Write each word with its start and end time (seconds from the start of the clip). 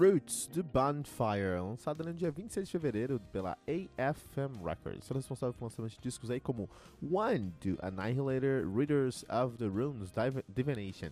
Roots, 0.00 0.46
do 0.46 0.62
Bonfire, 0.62 1.60
lançado 1.60 2.02
no 2.02 2.14
dia 2.14 2.30
26 2.30 2.66
de 2.66 2.72
fevereiro 2.72 3.20
pela 3.30 3.58
AFM 3.68 4.64
Records. 4.64 5.04
São 5.04 5.14
responsável 5.14 5.52
por 5.52 5.64
lançamento 5.64 5.92
de 5.92 6.00
discos 6.00 6.30
aí 6.30 6.40
como 6.40 6.70
One, 7.02 7.52
do 7.60 7.78
Annihilator, 7.82 8.66
Readers 8.74 9.26
of 9.28 9.58
the 9.58 9.66
Runes, 9.66 10.10
Div 10.10 10.42
Divination, 10.48 11.10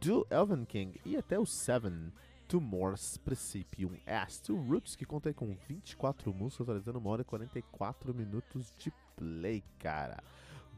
do 0.00 0.24
Elven 0.30 0.64
King 0.66 1.00
e 1.04 1.16
até 1.16 1.36
o 1.36 1.44
Seven, 1.44 2.12
do 2.48 2.60
Morse 2.60 3.18
Principium 3.18 3.96
Est. 4.06 4.50
O 4.50 4.56
Roots, 4.56 4.94
que 4.94 5.04
conta 5.04 5.34
com 5.34 5.56
24 5.68 6.32
músicas, 6.32 6.68
atualizando 6.68 7.00
uma 7.00 7.10
hora 7.10 7.22
e 7.22 7.24
44 7.24 8.14
minutos 8.14 8.72
de 8.78 8.92
play, 9.16 9.64
cara. 9.80 10.22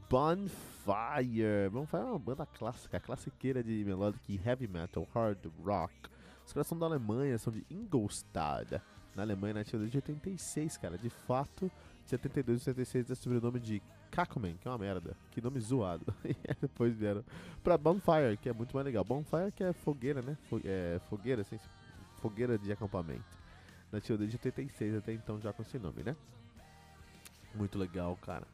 Bonfire. 0.08 1.68
Bonfire 1.70 2.02
é 2.04 2.06
uma 2.06 2.18
banda 2.18 2.46
clássica, 2.46 2.98
classiqueira 2.98 3.62
de 3.62 3.84
melodic 3.84 4.40
heavy 4.42 4.66
metal, 4.66 5.06
hard 5.12 5.44
rock 5.62 6.08
os 6.46 6.52
caras 6.52 6.66
são 6.66 6.78
da 6.78 6.86
Alemanha, 6.86 7.38
são 7.38 7.52
de 7.52 7.64
Ingolstadt, 7.70 8.80
na 9.14 9.22
Alemanha, 9.22 9.54
nativa 9.54 9.78
desde 9.78 9.98
86, 9.98 10.76
cara. 10.78 10.96
De 10.96 11.10
fato, 11.10 11.70
de 12.04 12.10
72 12.10 12.60
e 12.60 12.64
76 12.64 13.10
é 13.10 13.14
sobrenome 13.14 13.60
de 13.60 13.82
Kakumen, 14.10 14.56
que 14.56 14.66
é 14.66 14.70
uma 14.70 14.78
merda. 14.78 15.16
Que 15.30 15.40
nome 15.40 15.60
zoado. 15.60 16.04
e 16.24 16.34
depois 16.60 16.96
vieram 16.96 17.24
pra 17.62 17.76
Bonfire, 17.76 18.36
que 18.40 18.48
é 18.48 18.52
muito 18.52 18.74
mais 18.74 18.84
legal. 18.84 19.04
Bonfire 19.04 19.52
que 19.52 19.64
é 19.64 19.72
fogueira, 19.72 20.22
né? 20.22 20.36
É, 20.64 21.00
fogueira, 21.08 21.42
assim, 21.42 21.58
fogueira 22.20 22.58
de 22.58 22.72
acampamento. 22.72 23.38
Nativa 23.92 24.18
desde 24.18 24.36
86, 24.36 24.96
até 24.96 25.12
então 25.12 25.40
já 25.40 25.52
com 25.52 25.62
esse 25.62 25.78
nome, 25.78 26.02
né? 26.02 26.16
Muito 27.54 27.78
legal, 27.78 28.16
cara. 28.22 28.46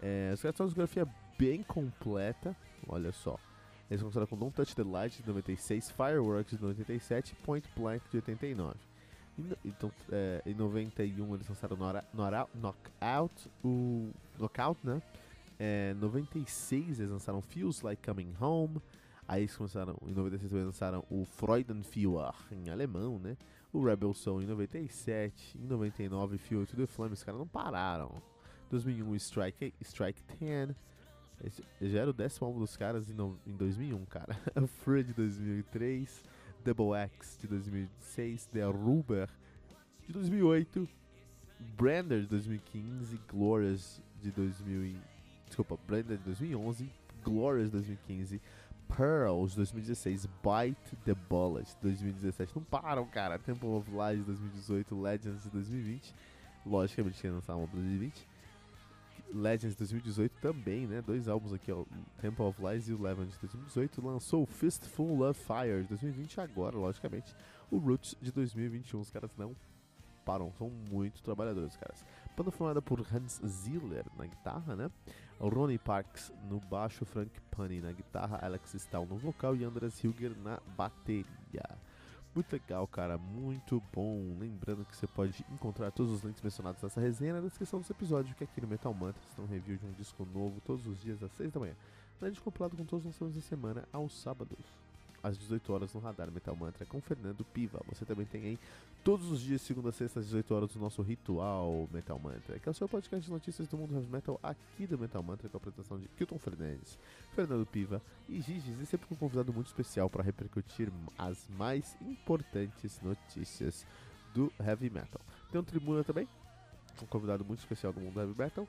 É, 0.00 0.30
os 0.34 0.42
caras 0.42 0.56
têm 0.56 0.64
uma 0.64 0.68
discografia 0.68 1.08
bem 1.38 1.62
completa, 1.62 2.54
olha 2.86 3.12
só. 3.12 3.38
Eles 3.90 4.00
começaram 4.00 4.26
com 4.26 4.36
Don't 4.36 4.54
Touch 4.54 4.74
the 4.74 4.84
Light 4.84 5.22
de 5.22 5.28
96, 5.28 5.90
Fireworks 5.90 6.56
de 6.56 6.62
97 6.62 7.34
Point 7.36 7.68
Blank 7.76 8.08
de 8.10 8.16
89. 8.16 8.74
Então, 9.64 9.90
é, 10.10 10.42
em 10.44 10.54
91 10.54 11.34
eles 11.34 11.48
lançaram 11.48 11.76
Knockout, 11.76 13.50
o 13.64 14.10
Knockout, 14.38 14.86
né? 14.86 15.02
É, 15.58 15.94
96 15.94 17.00
eles 17.00 17.10
lançaram 17.10 17.40
Feels 17.40 17.82
Like 17.82 18.02
Coming 18.02 18.34
Home. 18.40 18.80
Aí 19.26 19.42
eles 19.42 19.56
começaram, 19.56 19.96
em 20.02 20.12
96 20.12 20.52
eles 20.52 20.66
lançaram 20.66 21.04
o 21.08 21.24
Freudenführer, 21.24 22.34
em 22.50 22.68
alemão, 22.68 23.18
né? 23.18 23.36
O 23.72 23.82
Rebel 23.82 24.12
Soul 24.12 24.42
em 24.42 24.46
97, 24.46 25.58
em 25.58 25.66
99 25.66 26.36
Fuel 26.36 26.66
to 26.66 26.76
the 26.76 26.86
Flame, 26.86 27.14
os 27.14 27.22
caras 27.22 27.38
não 27.38 27.46
pararam. 27.46 28.22
2001 28.70 29.14
Strike, 29.16 29.74
Strike 29.80 30.22
10, 30.38 30.74
esse 31.44 31.62
já 31.80 32.00
era 32.00 32.10
o 32.10 32.12
décimo 32.12 32.46
álbum 32.46 32.60
dos 32.60 32.76
caras 32.76 33.10
em, 33.10 33.14
no, 33.14 33.38
em 33.46 33.56
2001, 33.56 34.04
cara. 34.06 34.34
Free 34.84 35.02
de 35.02 35.12
2003, 35.12 36.24
Double 36.64 36.94
X 36.94 37.38
de 37.40 37.48
2006, 37.48 38.46
The 38.46 38.64
Ruber 38.64 39.28
de 40.06 40.12
2008, 40.12 40.88
Brander 41.76 42.20
de 42.20 42.26
2015, 42.28 43.20
Glorious 43.28 44.00
de 44.20 44.30
2000 44.30 44.96
Desculpa, 45.46 45.78
Brander 45.86 46.16
de 46.16 46.24
2011, 46.24 46.90
Glorious 47.22 47.66
de 47.66 47.72
2015, 47.72 48.40
Pearls 48.96 49.50
de 49.50 49.56
2016, 49.56 50.26
Bite 50.42 50.96
the 51.04 51.14
Bullet 51.28 51.64
de 51.64 51.76
2017. 51.82 52.56
Não 52.56 52.62
param, 52.62 53.06
cara. 53.06 53.38
Temple 53.38 53.68
of 53.68 53.90
Lies 53.90 54.20
de 54.20 54.24
2018, 54.24 55.00
Legends 55.00 55.42
de 55.42 55.50
2020. 55.50 56.14
Logicamente 56.64 57.26
ia 57.26 57.32
lançar 57.32 57.56
um 57.56 57.66
2020. 57.66 58.26
Legends 59.32 59.74
2018 59.76 60.40
também, 60.40 60.86
né? 60.86 61.02
Dois 61.02 61.28
álbuns 61.28 61.52
aqui, 61.52 61.72
ó, 61.72 61.84
Temple 62.20 62.44
of 62.44 62.62
Lies 62.62 62.88
e 62.88 62.92
o 62.92 63.00
Legends 63.00 63.36
2018. 63.38 64.04
Lançou 64.04 64.42
o 64.42 64.46
Fistful 64.46 65.22
of 65.28 65.40
Fire 65.40 65.82
de 65.82 65.88
2020 65.88 66.40
agora, 66.40 66.76
logicamente. 66.76 67.34
O 67.70 67.78
Roots 67.78 68.16
de 68.20 68.30
2021. 68.30 69.00
Os 69.00 69.10
caras 69.10 69.30
não 69.36 69.56
param, 70.24 70.52
são 70.52 70.70
muito 70.90 71.22
trabalhadores, 71.22 71.76
caras. 71.76 72.04
Banda 72.36 72.50
formada 72.50 72.80
por 72.80 73.00
Hans 73.00 73.40
Ziller 73.44 74.04
na 74.16 74.26
guitarra, 74.26 74.76
né? 74.76 74.90
Ronnie 75.40 75.78
Parks 75.78 76.32
no 76.48 76.60
baixo, 76.60 77.04
Frank 77.04 77.40
Punny 77.50 77.80
na 77.80 77.92
guitarra, 77.92 78.38
Alex 78.40 78.74
Stahl 78.74 79.06
no 79.06 79.16
vocal 79.16 79.56
e 79.56 79.64
Andras 79.64 80.02
Hilger 80.02 80.36
na 80.38 80.60
bateria. 80.76 81.78
Muito 82.34 82.50
legal, 82.50 82.86
cara, 82.86 83.18
muito 83.18 83.82
bom. 83.92 84.36
Lembrando 84.38 84.86
que 84.86 84.96
você 84.96 85.06
pode 85.06 85.44
encontrar 85.52 85.90
todos 85.90 86.10
os 86.10 86.22
links 86.22 86.40
mencionados 86.40 86.82
nessa 86.82 86.98
resenha 87.00 87.34
na 87.34 87.40
descrição 87.40 87.78
desse 87.78 87.92
episódio, 87.92 88.34
que 88.34 88.44
aqui 88.44 88.60
no 88.60 88.66
Metal 88.66 88.92
Mantra 88.94 89.22
tem 89.36 89.44
um 89.44 89.48
review 89.48 89.76
de 89.76 89.84
um 89.84 89.92
disco 89.92 90.24
novo 90.24 90.58
todos 90.62 90.86
os 90.86 90.98
dias 90.98 91.22
às 91.22 91.30
6 91.32 91.52
da 91.52 91.60
manhã. 91.60 91.74
Além 92.20 92.32
de 92.32 92.40
compilado 92.40 92.74
com 92.74 92.84
todos 92.86 93.04
os 93.04 93.12
lançamentos 93.12 93.42
da 93.42 93.48
semana 93.48 93.86
aos 93.92 94.18
sábados 94.18 94.64
às 95.22 95.38
18 95.38 95.72
horas 95.72 95.94
no 95.94 96.00
Radar 96.00 96.30
Metal 96.30 96.54
Mantra 96.56 96.84
com 96.84 97.00
Fernando 97.00 97.44
Piva. 97.44 97.80
Você 97.88 98.04
também 98.04 98.26
tem 98.26 98.44
aí 98.44 98.58
todos 99.04 99.30
os 99.30 99.40
dias, 99.40 99.62
segunda 99.62 99.90
a 99.90 99.92
sexta, 99.92 100.20
às 100.20 100.26
18 100.26 100.54
horas, 100.54 100.74
o 100.74 100.78
nosso 100.78 101.02
ritual 101.02 101.88
Metal 101.92 102.18
Mantra, 102.18 102.58
que 102.58 102.68
é 102.68 102.72
o 102.72 102.74
seu 102.74 102.88
podcast 102.88 103.24
de 103.24 103.30
notícias 103.30 103.68
do 103.68 103.76
mundo 103.76 103.94
heavy 103.94 104.10
metal 104.10 104.38
aqui 104.42 104.86
do 104.86 104.98
Metal 104.98 105.22
Mantra, 105.22 105.48
com 105.48 105.56
a 105.56 105.58
apresentação 105.58 105.98
de 105.98 106.08
Kilton 106.08 106.38
Fernandes, 106.38 106.98
Fernando 107.34 107.64
Piva 107.66 108.02
e 108.28 108.40
Gigi, 108.40 108.74
e 108.80 108.86
sempre 108.86 109.06
com 109.06 109.14
um 109.14 109.18
convidado 109.18 109.52
muito 109.52 109.68
especial 109.68 110.10
para 110.10 110.22
repercutir 110.22 110.90
as 111.16 111.48
mais 111.56 111.96
importantes 112.00 113.00
notícias 113.00 113.86
do 114.34 114.52
heavy 114.58 114.90
metal. 114.90 115.20
Tem 115.50 115.60
um 115.60 115.64
tribuna 115.64 116.02
também, 116.02 116.26
um 117.00 117.06
convidado 117.06 117.44
muito 117.44 117.60
especial 117.60 117.92
do 117.92 118.00
mundo 118.00 118.18
heavy 118.18 118.34
metal. 118.36 118.66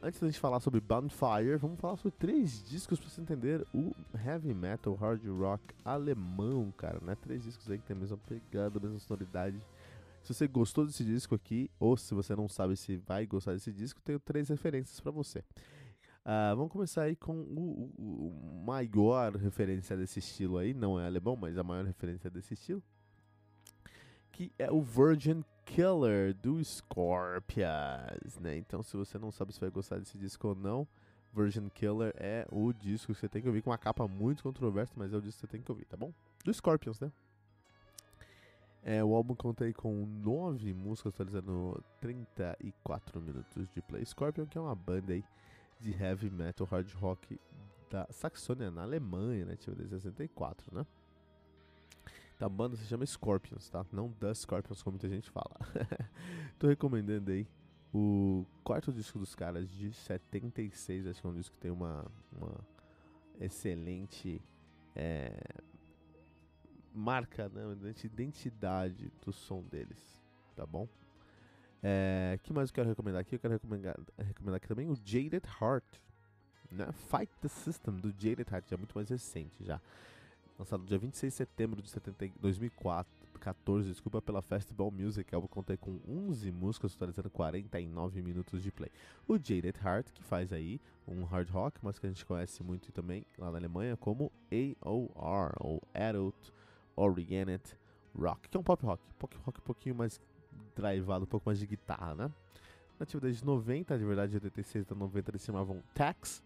Antes 0.05 0.19
da 0.19 0.27
gente 0.27 0.37
falar 0.37 0.59
sobre 0.59 0.81
Bonfire, 0.81 1.55
vamos 1.55 1.79
falar 1.79 1.95
sobre 1.95 2.17
três 2.17 2.61
discos 2.67 2.99
para 2.99 3.07
você 3.07 3.21
entender 3.21 3.65
o 3.73 3.95
heavy 4.13 4.53
metal, 4.53 4.95
hard 4.95 5.25
rock 5.25 5.63
alemão, 5.85 6.73
cara, 6.75 6.99
né? 6.99 7.15
Três 7.15 7.41
discos 7.41 7.71
aí 7.71 7.77
que 7.77 7.85
tem 7.85 7.95
a 7.95 7.99
mesma 8.01 8.17
pegada, 8.17 8.77
a 8.77 8.81
mesma 8.81 8.99
sonoridade. 8.99 9.65
Se 10.21 10.33
você 10.33 10.45
gostou 10.45 10.85
desse 10.85 11.05
disco 11.05 11.33
aqui, 11.33 11.71
ou 11.79 11.95
se 11.95 12.13
você 12.13 12.35
não 12.35 12.49
sabe 12.49 12.75
se 12.75 12.97
vai 12.97 13.25
gostar 13.25 13.53
desse 13.53 13.71
disco, 13.71 14.01
tenho 14.01 14.19
três 14.19 14.49
referências 14.49 14.99
para 14.99 15.09
você. 15.09 15.39
Uh, 15.39 16.53
vamos 16.57 16.73
começar 16.73 17.03
aí 17.03 17.15
com 17.15 17.39
o, 17.39 17.89
o, 17.97 18.27
o, 18.27 18.63
maior 18.65 19.37
referência 19.37 19.95
desse 19.95 20.19
estilo 20.19 20.57
aí, 20.57 20.73
não 20.73 20.99
é 20.99 21.05
alemão, 21.05 21.37
mas 21.37 21.57
a 21.57 21.63
maior 21.63 21.85
referência 21.85 22.29
desse 22.29 22.55
estilo, 22.55 22.83
que 24.33 24.51
é 24.59 24.69
o 24.69 24.81
Virgin 24.81 25.45
Killer 25.65 26.33
do 26.33 26.63
Scorpions, 26.63 28.37
né? 28.39 28.57
Então, 28.57 28.83
se 28.83 28.95
você 28.95 29.17
não 29.17 29.31
sabe 29.31 29.53
se 29.53 29.59
vai 29.59 29.69
gostar 29.69 29.99
desse 29.99 30.17
disco 30.17 30.49
ou 30.49 30.55
não, 30.55 30.87
Virgin 31.33 31.69
Killer 31.69 32.13
é 32.17 32.47
o 32.51 32.71
disco 32.71 33.13
que 33.13 33.19
você 33.19 33.27
tem 33.27 33.41
que 33.41 33.47
ouvir 33.47 33.61
com 33.61 33.71
uma 33.71 33.77
capa 33.77 34.07
muito 34.07 34.43
controversa, 34.43 34.93
mas 34.95 35.13
é 35.13 35.17
o 35.17 35.21
disco 35.21 35.41
que 35.41 35.47
você 35.47 35.51
tem 35.51 35.61
que 35.61 35.71
ouvir, 35.71 35.85
tá 35.85 35.97
bom? 35.97 36.13
Do 36.43 36.53
Scorpions, 36.53 36.99
né? 36.99 37.11
É, 38.85 39.03
o 39.03 39.15
álbum 39.15 39.33
conta 39.33 39.63
aí 39.63 39.73
com 39.73 40.05
nove 40.05 40.73
músicas, 40.73 41.13
atualizando 41.13 41.81
34 42.01 43.21
minutos 43.21 43.69
de 43.69 43.81
play. 43.81 44.05
Scorpion, 44.05 44.45
que 44.45 44.57
é 44.57 44.61
uma 44.61 44.75
banda 44.75 45.13
aí 45.13 45.23
de 45.79 45.91
heavy 45.91 46.29
metal, 46.29 46.67
hard 46.67 46.91
rock 46.95 47.39
da 47.89 48.05
Saxônia, 48.11 48.69
na 48.69 48.83
Alemanha, 48.83 49.45
né? 49.45 49.55
Tipo, 49.55 49.75
desde 49.75 49.95
64, 49.95 50.75
né? 50.75 50.85
A 52.39 52.49
banda 52.49 52.75
se 52.75 52.85
chama 52.85 53.05
Scorpions, 53.05 53.69
tá? 53.69 53.85
Não 53.91 54.11
The 54.11 54.33
Scorpions, 54.33 54.81
como 54.83 54.95
muita 54.95 55.07
gente 55.07 55.29
fala. 55.29 55.55
Tô 56.59 56.67
recomendando 56.67 57.31
aí 57.31 57.47
o 57.93 58.45
quarto 58.63 58.91
disco 58.91 59.19
dos 59.19 59.35
caras 59.35 59.69
de 59.69 59.93
76. 59.93 61.07
Acho 61.07 61.21
que 61.21 61.27
é 61.27 61.29
um 61.29 61.33
disco 61.33 61.55
que 61.55 61.61
tem 61.61 61.71
uma, 61.71 62.05
uma 62.31 62.59
excelente 63.39 64.41
é, 64.95 65.39
marca, 66.93 67.49
né, 67.49 67.93
identidade 68.03 69.11
do 69.23 69.31
som 69.31 69.61
deles, 69.63 70.21
tá 70.55 70.65
bom? 70.65 70.87
É, 71.81 72.39
que 72.43 72.53
mais 72.53 72.69
eu 72.69 72.75
quero 72.75 72.89
recomendar 72.89 73.21
aqui? 73.21 73.35
Eu 73.35 73.39
quero 73.39 73.53
recomendar, 73.53 73.99
recomendar 74.17 74.57
aqui 74.57 74.67
também 74.67 74.89
o 74.89 74.95
Jaded 74.95 75.43
Heart, 75.61 75.99
né? 76.71 76.91
Fight 76.93 77.31
the 77.41 77.47
System 77.47 77.95
do 77.95 78.09
Jaded 78.09 78.49
Heart, 78.49 78.69
já 78.69 78.77
muito 78.77 78.93
mais 78.95 79.09
recente 79.09 79.63
já. 79.63 79.81
Lançado 80.57 80.85
dia 80.85 80.99
26 80.99 81.33
de 81.33 81.37
setembro 81.37 81.81
de 81.81 81.89
70, 81.89 82.35
2014, 82.39 83.89
desculpa, 83.89 84.21
pela 84.21 84.41
Festival 84.41 84.91
Music. 84.91 85.33
Eu 85.33 85.41
contei 85.47 85.75
com 85.75 85.99
11 86.07 86.51
músicas, 86.51 86.93
totalizando 86.93 87.29
49 87.31 88.21
minutos 88.21 88.61
de 88.61 88.71
play. 88.71 88.91
O 89.27 89.35
Jaded 89.35 89.75
Heart, 89.83 90.11
que 90.13 90.23
faz 90.23 90.53
aí 90.53 90.79
um 91.07 91.23
hard 91.23 91.49
rock, 91.49 91.79
mas 91.81 91.97
que 91.97 92.05
a 92.05 92.09
gente 92.09 92.23
conhece 92.23 92.63
muito 92.63 92.91
também 92.91 93.25
lá 93.37 93.51
na 93.51 93.57
Alemanha 93.57 93.97
como 93.97 94.31
AOR, 94.51 95.53
ou 95.59 95.81
Adult 95.91 96.35
Oriented 96.95 97.75
Rock, 98.15 98.47
que 98.47 98.55
é 98.55 98.59
um 98.59 98.63
pop 98.63 98.85
rock, 98.85 99.01
pop 99.17 99.35
rock 99.43 99.59
um 99.59 99.63
pouquinho 99.63 99.95
mais 99.95 100.21
drivado, 100.75 101.23
um 101.23 101.27
pouco 101.27 101.49
mais 101.49 101.57
de 101.57 101.65
guitarra, 101.65 102.13
né? 102.13 102.31
Na 102.99 103.03
atividade 103.03 103.37
de 103.37 103.43
90, 103.43 103.97
de 103.97 104.05
verdade, 104.05 104.29
de 104.29 104.37
86 104.37 104.91
a 104.91 104.95
90 104.95 105.31
eles 105.31 105.43
chamavam 105.43 105.81
Tax, 105.95 106.43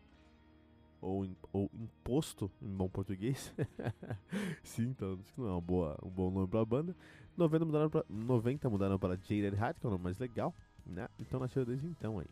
ou, 1.08 1.28
ou 1.54 1.72
imposto 1.74 2.52
em 2.62 2.68
bom 2.68 2.90
português. 2.90 3.54
Sim, 4.64 4.90
então 4.90 5.18
que 5.18 5.40
não 5.40 5.48
é 5.48 5.52
uma 5.52 5.62
boa, 5.62 5.98
um 6.04 6.10
bom 6.10 6.30
nome 6.30 6.48
para 6.48 6.62
a 6.62 6.66
banda. 6.66 6.96
90 7.38 7.66
mudaram 7.66 7.90
para 7.90 8.06
90 8.10 8.70
mudaram 8.70 9.00
para 9.00 9.16
Jaded 9.16 9.56
Hat, 9.60 9.80
que 9.80 9.86
é 9.86 9.88
o 9.88 9.92
nome 9.92 10.04
mais 10.04 10.18
legal, 10.18 10.54
né? 10.86 11.08
Então 11.20 11.40
nasceu 11.40 11.66
desde 11.66 11.88
então 11.88 12.20
aí. 12.20 12.28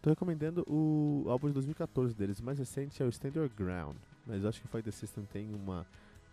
Tô 0.00 0.10
recomendando 0.10 0.64
o 0.68 1.24
álbum 1.28 1.46
de 1.46 1.54
2014 1.54 2.14
deles, 2.14 2.40
o 2.40 2.44
mais 2.44 2.58
recente 2.58 3.00
é 3.02 3.06
o 3.06 3.08
Stand 3.08 3.32
Your 3.36 3.48
Ground, 3.48 3.96
mas 4.26 4.44
acho 4.44 4.60
que 4.60 4.66
o 4.66 4.68
Fight 4.68 4.84
the 4.84 4.90
System 4.90 5.24
tem 5.24 5.54
uma 5.54 5.86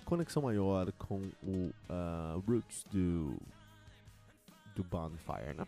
conexão 0.05 0.41
maior 0.41 0.91
com 0.93 1.21
o 1.43 1.71
uh, 1.87 2.39
Roots 2.47 2.83
do 2.91 3.37
do 4.75 4.83
Bonfire, 4.83 5.53
né? 5.55 5.67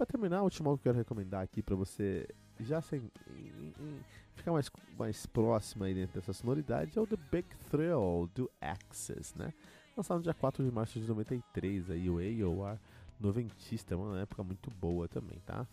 Para 0.00 0.06
terminar, 0.06 0.40
o 0.40 0.44
último 0.44 0.70
álbum 0.70 0.80
que 0.80 0.88
eu 0.88 0.92
quero 0.94 0.98
recomendar 0.98 1.42
aqui 1.42 1.62
para 1.62 1.76
você 1.76 2.26
já 2.58 2.80
sem 2.80 3.00
em, 3.36 3.74
em, 3.78 4.00
ficar 4.34 4.50
mais, 4.50 4.70
mais 4.98 5.26
próximo 5.26 5.84
aí 5.84 5.92
dentro 5.92 6.18
dessa 6.18 6.32
sonoridade 6.32 6.98
é 6.98 7.02
o 7.02 7.06
The 7.06 7.18
Big 7.30 7.46
Thrill 7.70 8.30
do 8.34 8.50
Axis, 8.62 9.34
né? 9.34 9.52
Lançado 9.94 10.16
no 10.16 10.22
dia 10.22 10.32
4 10.32 10.64
de 10.64 10.70
março 10.70 10.98
de 10.98 11.06
93 11.06 11.90
aí 11.90 12.08
o 12.08 12.16
AOR 12.18 12.78
noventista, 13.20 13.94
uma 13.94 14.20
época 14.20 14.42
muito 14.42 14.70
boa 14.70 15.06
também, 15.06 15.38
tá? 15.44 15.66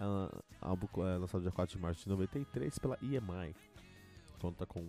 Uh, 0.00 0.42
álbum 0.60 0.88
é, 1.04 1.16
lançado 1.16 1.42
no 1.42 1.42
dia 1.42 1.52
4 1.52 1.76
de 1.76 1.80
março 1.80 2.02
de 2.02 2.08
93 2.08 2.76
pela 2.80 2.98
EMI. 3.00 3.54
Conta 4.40 4.66
com 4.66 4.88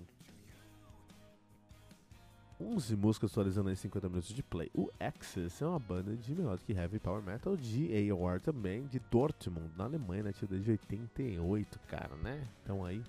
11 2.61 2.95
músicas 2.95 3.31
atualizando 3.31 3.69
aí 3.69 3.75
50 3.75 4.09
minutos 4.09 4.33
de 4.33 4.43
play. 4.43 4.69
O 4.73 4.89
Axis 4.99 5.61
é 5.61 5.65
uma 5.65 5.79
banda 5.79 6.15
de 6.15 6.35
melodic 6.35 6.71
heavy 6.73 6.99
power 6.99 7.21
metal 7.21 7.55
de 7.55 8.11
AOR 8.11 8.41
também, 8.41 8.85
de 8.87 8.99
Dortmund, 8.99 9.71
na 9.77 9.85
Alemanha, 9.85 10.23
nativa 10.23 10.51
desde 10.51 10.71
88, 10.71 11.79
cara, 11.87 12.15
né? 12.17 12.45
Então 12.63 12.83
aí. 12.83 13.01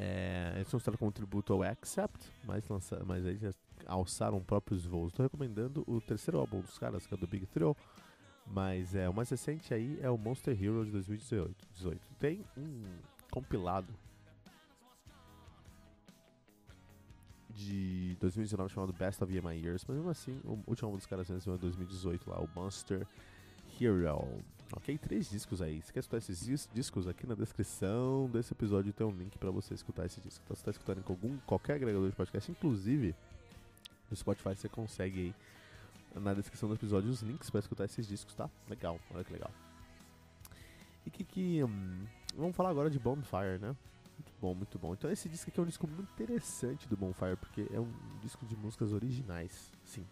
É, 0.00 0.52
eles 0.54 0.68
são 0.68 0.78
lançados 0.78 0.98
como 0.98 1.10
tributo 1.10 1.52
ao 1.52 1.64
Accept, 1.64 2.24
mas, 2.44 2.68
lança, 2.68 3.02
mas 3.04 3.26
aí 3.26 3.36
já 3.36 3.50
alçaram 3.84 4.40
próprios 4.40 4.86
voos. 4.86 5.08
Estou 5.08 5.24
recomendando 5.24 5.82
o 5.88 6.00
terceiro 6.00 6.38
álbum 6.38 6.60
dos 6.60 6.78
caras, 6.78 7.04
que 7.04 7.14
é 7.14 7.16
do 7.16 7.26
Big 7.26 7.46
Thrill. 7.46 7.76
Mas 8.46 8.94
é, 8.94 9.08
o 9.08 9.12
mais 9.12 9.28
recente 9.28 9.74
aí 9.74 9.98
é 10.00 10.08
o 10.08 10.16
Monster 10.16 10.54
Hero 10.54 10.84
de 10.84 10.92
2018. 10.92 11.54
18. 11.74 12.00
Tem 12.18 12.44
um 12.56 12.82
compilado 13.30 13.92
de 17.58 18.16
2019 18.20 18.72
chamado 18.72 18.92
Best 18.92 19.22
of 19.22 19.32
My 19.32 19.54
Years, 19.54 19.84
mas 19.86 19.96
mesmo 19.96 20.10
assim, 20.10 20.40
o 20.44 20.58
último 20.66 20.86
álbum 20.86 20.96
dos 20.96 21.06
caras 21.06 21.28
venceu 21.28 21.54
em 21.54 21.58
2018 21.58 22.30
lá, 22.30 22.38
o 22.40 22.48
Monster 22.54 23.06
Hero. 23.80 24.42
Ok, 24.76 24.96
três 24.98 25.28
discos 25.28 25.60
aí. 25.60 25.82
Se 25.82 25.92
quer 25.92 26.00
escutar 26.00 26.18
esses 26.18 26.68
discos 26.72 27.08
aqui 27.08 27.26
na 27.26 27.34
descrição 27.34 28.28
desse 28.30 28.52
episódio 28.52 28.92
tem 28.92 29.06
um 29.06 29.10
link 29.10 29.36
para 29.38 29.50
você 29.50 29.74
escutar 29.74 30.06
esse 30.06 30.20
disco. 30.20 30.42
Então, 30.44 30.54
se 30.54 30.60
está 30.60 30.70
escutando 30.70 30.98
em 30.98 31.04
algum, 31.08 31.36
qualquer 31.38 31.74
agregador 31.74 32.08
de 32.08 32.14
podcast, 32.14 32.50
inclusive 32.50 33.14
no 34.10 34.16
Spotify, 34.16 34.54
você 34.54 34.68
consegue 34.68 35.20
aí 36.14 36.20
na 36.20 36.34
descrição 36.34 36.68
do 36.68 36.74
episódio 36.74 37.10
os 37.10 37.22
links 37.22 37.50
para 37.50 37.60
escutar 37.60 37.86
esses 37.86 38.06
discos, 38.06 38.34
tá? 38.34 38.48
Legal, 38.68 39.00
olha 39.12 39.24
que 39.24 39.32
legal. 39.32 39.50
E 41.06 41.10
que 41.10 41.24
que. 41.24 41.64
Hum, 41.64 42.06
vamos 42.36 42.54
falar 42.54 42.70
agora 42.70 42.90
de 42.90 42.98
Bonfire, 42.98 43.58
né? 43.60 43.74
Bom, 44.40 44.54
muito 44.54 44.78
bom. 44.78 44.92
Então 44.94 45.10
esse 45.10 45.28
disco 45.28 45.50
aqui 45.50 45.58
é 45.58 45.62
um 45.62 45.66
disco 45.66 45.86
muito 45.86 46.12
interessante 46.12 46.88
do 46.88 46.96
Bonfire, 46.96 47.36
porque 47.36 47.66
é 47.72 47.80
um 47.80 47.92
disco 48.20 48.46
de 48.46 48.56
músicas 48.56 48.92
originais, 48.92 49.72
sim. 49.84 50.06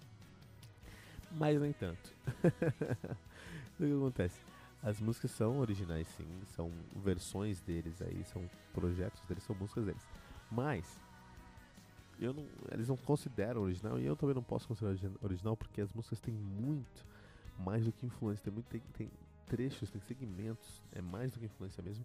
Mas 1.31 1.61
nem 1.61 1.73
tanto. 1.73 2.13
o 3.79 3.87
que 3.87 3.93
acontece? 3.93 4.41
As 4.83 5.01
músicas 5.01 5.31
são 5.31 5.59
originais, 5.59 6.09
sim, 6.09 6.27
são 6.55 6.73
versões 6.97 7.61
deles 7.61 8.03
aí, 8.03 8.25
são 8.25 8.49
projetos 8.73 9.21
deles, 9.27 9.45
são 9.45 9.55
músicas 9.55 9.85
deles. 9.85 10.07
Mas 10.51 11.01
eu 12.19 12.33
não, 12.33 12.47
eles 12.73 12.89
não 12.89 12.97
consideram 12.97 13.63
original 13.63 13.99
e 13.99 14.07
eu 14.07 14.17
também 14.17 14.35
não 14.35 14.43
posso 14.43 14.67
considerar 14.67 14.97
original 15.23 15.57
porque 15.57 15.81
as 15.81 15.93
músicas 15.93 16.21
têm 16.21 16.35
muito 16.35 17.05
mais 17.59 17.85
do 17.85 17.93
que 17.93 18.07
influência, 18.07 18.45
tem 18.45 18.53
muito 18.53 18.67
tem, 18.67 18.81
tem 18.93 19.11
trechos, 19.47 19.91
tem 19.91 20.01
segmentos, 20.01 20.83
é 20.93 21.01
mais 21.01 21.31
do 21.31 21.39
que 21.39 21.47
influência 21.47 21.83
mesmo 21.83 22.05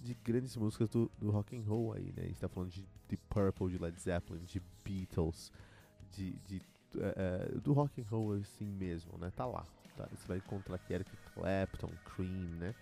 de 0.00 0.14
grandes 0.14 0.56
músicas 0.56 0.88
do, 0.88 1.10
do 1.18 1.30
rock 1.30 1.56
and 1.56 1.62
roll 1.62 1.92
aí, 1.92 2.12
né? 2.16 2.22
A 2.24 2.26
gente 2.26 2.40
tá 2.40 2.48
falando 2.48 2.70
de, 2.70 2.86
de 3.08 3.16
Purple, 3.28 3.70
de 3.70 3.78
Led 3.78 4.00
Zeppelin, 4.00 4.44
de 4.44 4.62
Beatles, 4.84 5.52
de, 6.12 6.32
de 6.46 6.62
uh, 6.96 7.60
do 7.60 7.72
rock 7.72 8.00
and 8.00 8.04
roll 8.10 8.34
assim 8.34 8.66
mesmo, 8.66 9.16
né? 9.18 9.32
Tá 9.34 9.46
lá, 9.46 9.64
tá? 9.96 10.08
Você 10.10 10.26
vai 10.28 10.38
encontrar 10.38 10.76
aqui 10.76 10.92
Eric 10.92 11.10
Clapton, 11.34 11.90
Cream, 12.04 12.48
né? 12.58 12.74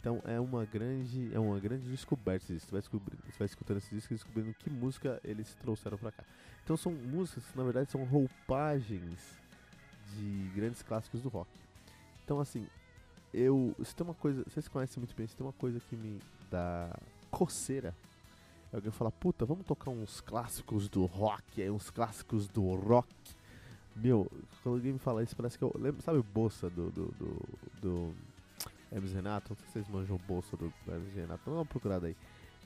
Então 0.00 0.22
é 0.24 0.38
uma 0.38 0.64
grande, 0.64 1.34
é 1.34 1.38
uma 1.38 1.58
grande 1.58 1.88
descoberta. 1.88 2.46
Você 2.46 2.70
vai, 2.70 2.80
descobrir, 2.80 3.16
você 3.24 3.38
vai 3.38 3.46
escutando 3.46 3.78
esse 3.78 3.94
disco 3.94 4.12
e 4.12 4.16
descobrindo 4.16 4.54
que 4.54 4.70
música 4.70 5.20
eles 5.24 5.54
trouxeram 5.56 5.98
pra 5.98 6.12
cá. 6.12 6.24
Então 6.62 6.76
são 6.76 6.92
músicas 6.92 7.44
que 7.44 7.56
na 7.56 7.64
verdade 7.64 7.90
são 7.90 8.04
roupagens 8.04 9.40
de 10.14 10.50
grandes 10.54 10.82
clássicos 10.82 11.22
do 11.22 11.28
rock. 11.28 11.50
Então 12.24 12.38
assim, 12.38 12.68
eu. 13.32 13.74
Se 13.84 13.94
tem 13.94 14.06
uma 14.06 14.14
coisa. 14.14 14.44
Vocês 14.44 14.68
conhecem 14.68 15.00
muito 15.00 15.14
bem, 15.16 15.26
se 15.26 15.36
tem 15.36 15.46
uma 15.46 15.52
coisa 15.52 15.80
que 15.80 15.96
me 15.96 16.20
da 16.50 16.94
coceira. 17.30 17.94
Alguém 18.72 18.90
fala, 18.90 19.10
puta, 19.10 19.46
vamos 19.46 19.64
tocar 19.64 19.90
uns 19.90 20.20
clássicos 20.20 20.88
do 20.88 21.06
rock, 21.06 21.68
uns 21.70 21.88
clássicos 21.88 22.48
do 22.48 22.74
rock. 22.74 23.08
Meu, 23.94 24.30
quando 24.62 24.74
alguém 24.76 24.92
me 24.92 24.98
fala 24.98 25.22
isso, 25.22 25.34
parece 25.34 25.56
que 25.56 25.64
eu 25.64 25.72
lembro, 25.78 26.02
sabe 26.02 26.18
o 26.18 26.22
Bolsa 26.22 26.68
do, 26.68 26.90
do, 26.90 27.06
do, 27.12 27.48
do 27.80 28.14
Hermes 28.92 29.12
Renato? 29.12 29.50
Não 29.50 29.56
sei 29.56 29.66
se 29.66 29.72
vocês 29.72 29.88
manjam 29.88 30.20
Bolsa 30.28 30.56
do 30.56 30.70
Hermes 30.86 31.14
Renato, 31.14 31.48
dá 31.48 31.52
uma 31.52 31.64
procurada 31.64 32.06
aí. 32.06 32.16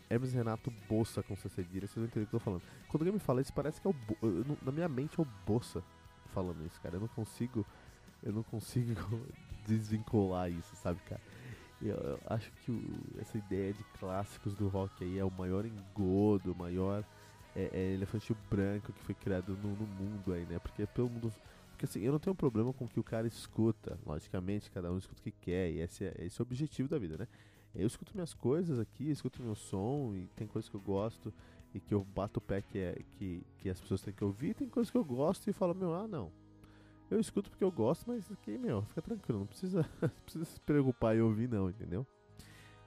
Hermes 0.09 0.33
Renato 0.33 0.73
Bolsa 0.89 1.23
com 1.23 1.37
C 1.37 1.49
cedilha, 1.49 1.87
vocês 1.87 1.99
não 1.99 2.07
entendem 2.07 2.25
o 2.25 2.27
que 2.27 2.35
eu 2.35 2.41
tô 2.41 2.45
falando. 2.45 2.63
Quando 2.89 3.03
alguém 3.03 3.13
me 3.13 3.21
fala 3.21 3.41
isso, 3.41 3.53
parece 3.53 3.81
que 3.81 3.87
é 3.87 3.91
o 3.91 3.95
eu, 4.23 4.59
na 4.63 4.73
minha 4.73 4.89
mente 4.89 5.21
é 5.21 5.23
o 5.23 5.27
Bolsa 5.47 5.85
falando 6.35 6.67
isso, 6.67 6.81
cara. 6.81 6.97
Eu 6.97 7.01
não 7.01 7.09
consigo, 7.09 7.65
eu 8.25 8.33
não 8.33 8.43
consigo 8.43 9.21
desvincular 9.77 10.51
isso, 10.51 10.75
sabe, 10.77 11.01
cara? 11.03 11.21
Eu, 11.83 11.97
eu 11.97 12.21
acho 12.27 12.53
que 12.53 12.71
o, 12.71 12.83
essa 13.19 13.39
ideia 13.39 13.73
de 13.73 13.83
clássicos 13.99 14.55
do 14.55 14.69
rock 14.69 15.03
aí 15.03 15.19
é 15.19 15.25
o 15.25 15.31
maior 15.31 15.65
engodo, 15.65 16.53
o 16.53 16.57
maior 16.57 17.05
é, 17.57 17.71
é 17.73 17.95
elefante 17.95 18.35
branco 18.51 18.93
que 18.93 19.01
foi 19.01 19.15
criado 19.15 19.57
no, 19.57 19.75
no, 19.75 19.87
mundo 19.87 20.33
aí, 20.33 20.45
né? 20.47 20.59
Porque 20.59 20.87
pelo 20.87 21.09
mundo. 21.09 21.33
Porque 21.71 21.87
assim, 21.87 22.01
eu 22.01 22.13
não 22.13 22.19
tenho 22.19 22.37
problema 22.37 22.73
com 22.73 22.85
o 22.85 22.89
que 22.89 23.01
o 23.01 23.05
cara 23.05 23.27
escuta. 23.27 23.99
Logicamente, 24.05 24.71
cada 24.71 24.93
um 24.93 24.99
escuta 24.99 25.21
o 25.21 25.25
que 25.25 25.33
quer, 25.33 25.71
e 25.71 25.81
esse 25.81 26.05
é, 26.05 26.15
esse 26.19 26.41
é 26.41 26.43
o 26.43 26.47
objetivo 26.47 26.89
da 26.89 26.99
vida, 26.99 27.17
né? 27.17 27.27
Eu 27.75 27.87
escuto 27.87 28.13
minhas 28.15 28.35
coisas 28.35 28.79
aqui, 28.79 29.11
escuto 29.11 29.43
meu 29.43 29.55
som, 29.55 30.13
e 30.15 30.27
tem 30.37 30.47
coisas 30.47 30.69
que 30.69 30.75
eu 30.75 30.81
gosto 30.81 31.33
e 31.73 31.81
que 31.81 31.95
eu 31.95 32.05
bato 32.05 32.39
o 32.39 32.43
pé 32.43 32.63
que, 32.63 32.79
é, 32.79 33.01
que, 33.13 33.47
que 33.59 33.71
as 33.71 33.81
pessoas 33.81 34.03
têm 34.03 34.13
que 34.13 34.25
ouvir, 34.25 34.55
tem 34.55 34.69
coisas 34.69 34.91
que 34.91 34.99
eu 34.99 35.05
gosto 35.05 35.49
e 35.49 35.53
falo, 35.53 35.75
meu, 35.75 35.95
ah, 35.95 36.09
não, 36.09 36.33
eu 37.11 37.19
escuto 37.19 37.51
porque 37.51 37.65
eu 37.65 37.73
gosto, 37.73 38.05
mas 38.07 38.31
aqui, 38.31 38.57
meu, 38.57 38.83
fica 38.83 39.03
tranquilo, 39.03 39.41
não 39.41 39.47
precisa, 39.47 39.85
não 40.01 40.09
precisa 40.25 40.45
se 40.45 40.61
preocupar 40.61 41.17
e 41.17 41.21
ouvir 41.21 41.49
não, 41.49 41.69
entendeu? 41.69 42.07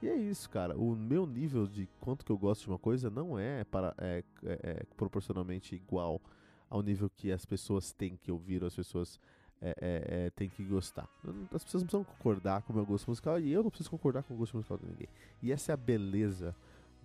E 0.02 0.08
é 0.08 0.16
isso, 0.16 0.50
cara. 0.50 0.76
O 0.76 0.94
meu 0.94 1.26
nível 1.26 1.66
de 1.66 1.88
quanto 2.00 2.24
que 2.24 2.32
eu 2.32 2.36
gosto 2.36 2.62
de 2.62 2.68
uma 2.68 2.78
coisa 2.78 3.08
não 3.08 3.38
é, 3.38 3.64
para, 3.64 3.94
é, 3.98 4.22
é, 4.42 4.58
é 4.62 4.82
proporcionalmente 4.96 5.74
igual 5.74 6.20
ao 6.68 6.82
nível 6.82 7.08
que 7.08 7.30
as 7.32 7.44
pessoas 7.44 7.92
têm 7.92 8.16
que 8.16 8.30
ouvir 8.30 8.62
ou 8.62 8.66
as 8.66 8.74
pessoas 8.74 9.20
é, 9.60 9.74
é, 9.80 10.26
é 10.26 10.30
têm 10.30 10.48
que 10.48 10.64
gostar. 10.64 11.08
As 11.52 11.64
pessoas 11.64 11.82
não 11.82 11.88
precisam 11.88 12.04
concordar 12.04 12.62
com 12.62 12.72
o 12.72 12.76
meu 12.76 12.84
gosto 12.84 13.08
musical 13.08 13.40
e 13.40 13.52
eu 13.52 13.62
não 13.62 13.70
preciso 13.70 13.90
concordar 13.90 14.22
com 14.24 14.34
o 14.34 14.36
gosto 14.36 14.56
musical 14.56 14.76
de 14.76 14.86
ninguém. 14.86 15.08
E 15.42 15.52
essa 15.52 15.72
é 15.72 15.74
a 15.74 15.76
beleza 15.76 16.54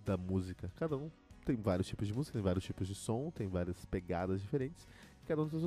da 0.03 0.17
música. 0.17 0.71
Cada 0.75 0.97
um 0.97 1.09
tem 1.45 1.55
vários 1.55 1.87
tipos 1.87 2.07
de 2.07 2.13
música, 2.13 2.33
tem 2.33 2.41
vários 2.43 2.65
tipos 2.65 2.87
de 2.87 2.95
som, 2.95 3.31
tem 3.31 3.47
várias 3.47 3.85
pegadas 3.85 4.41
diferentes 4.41 4.87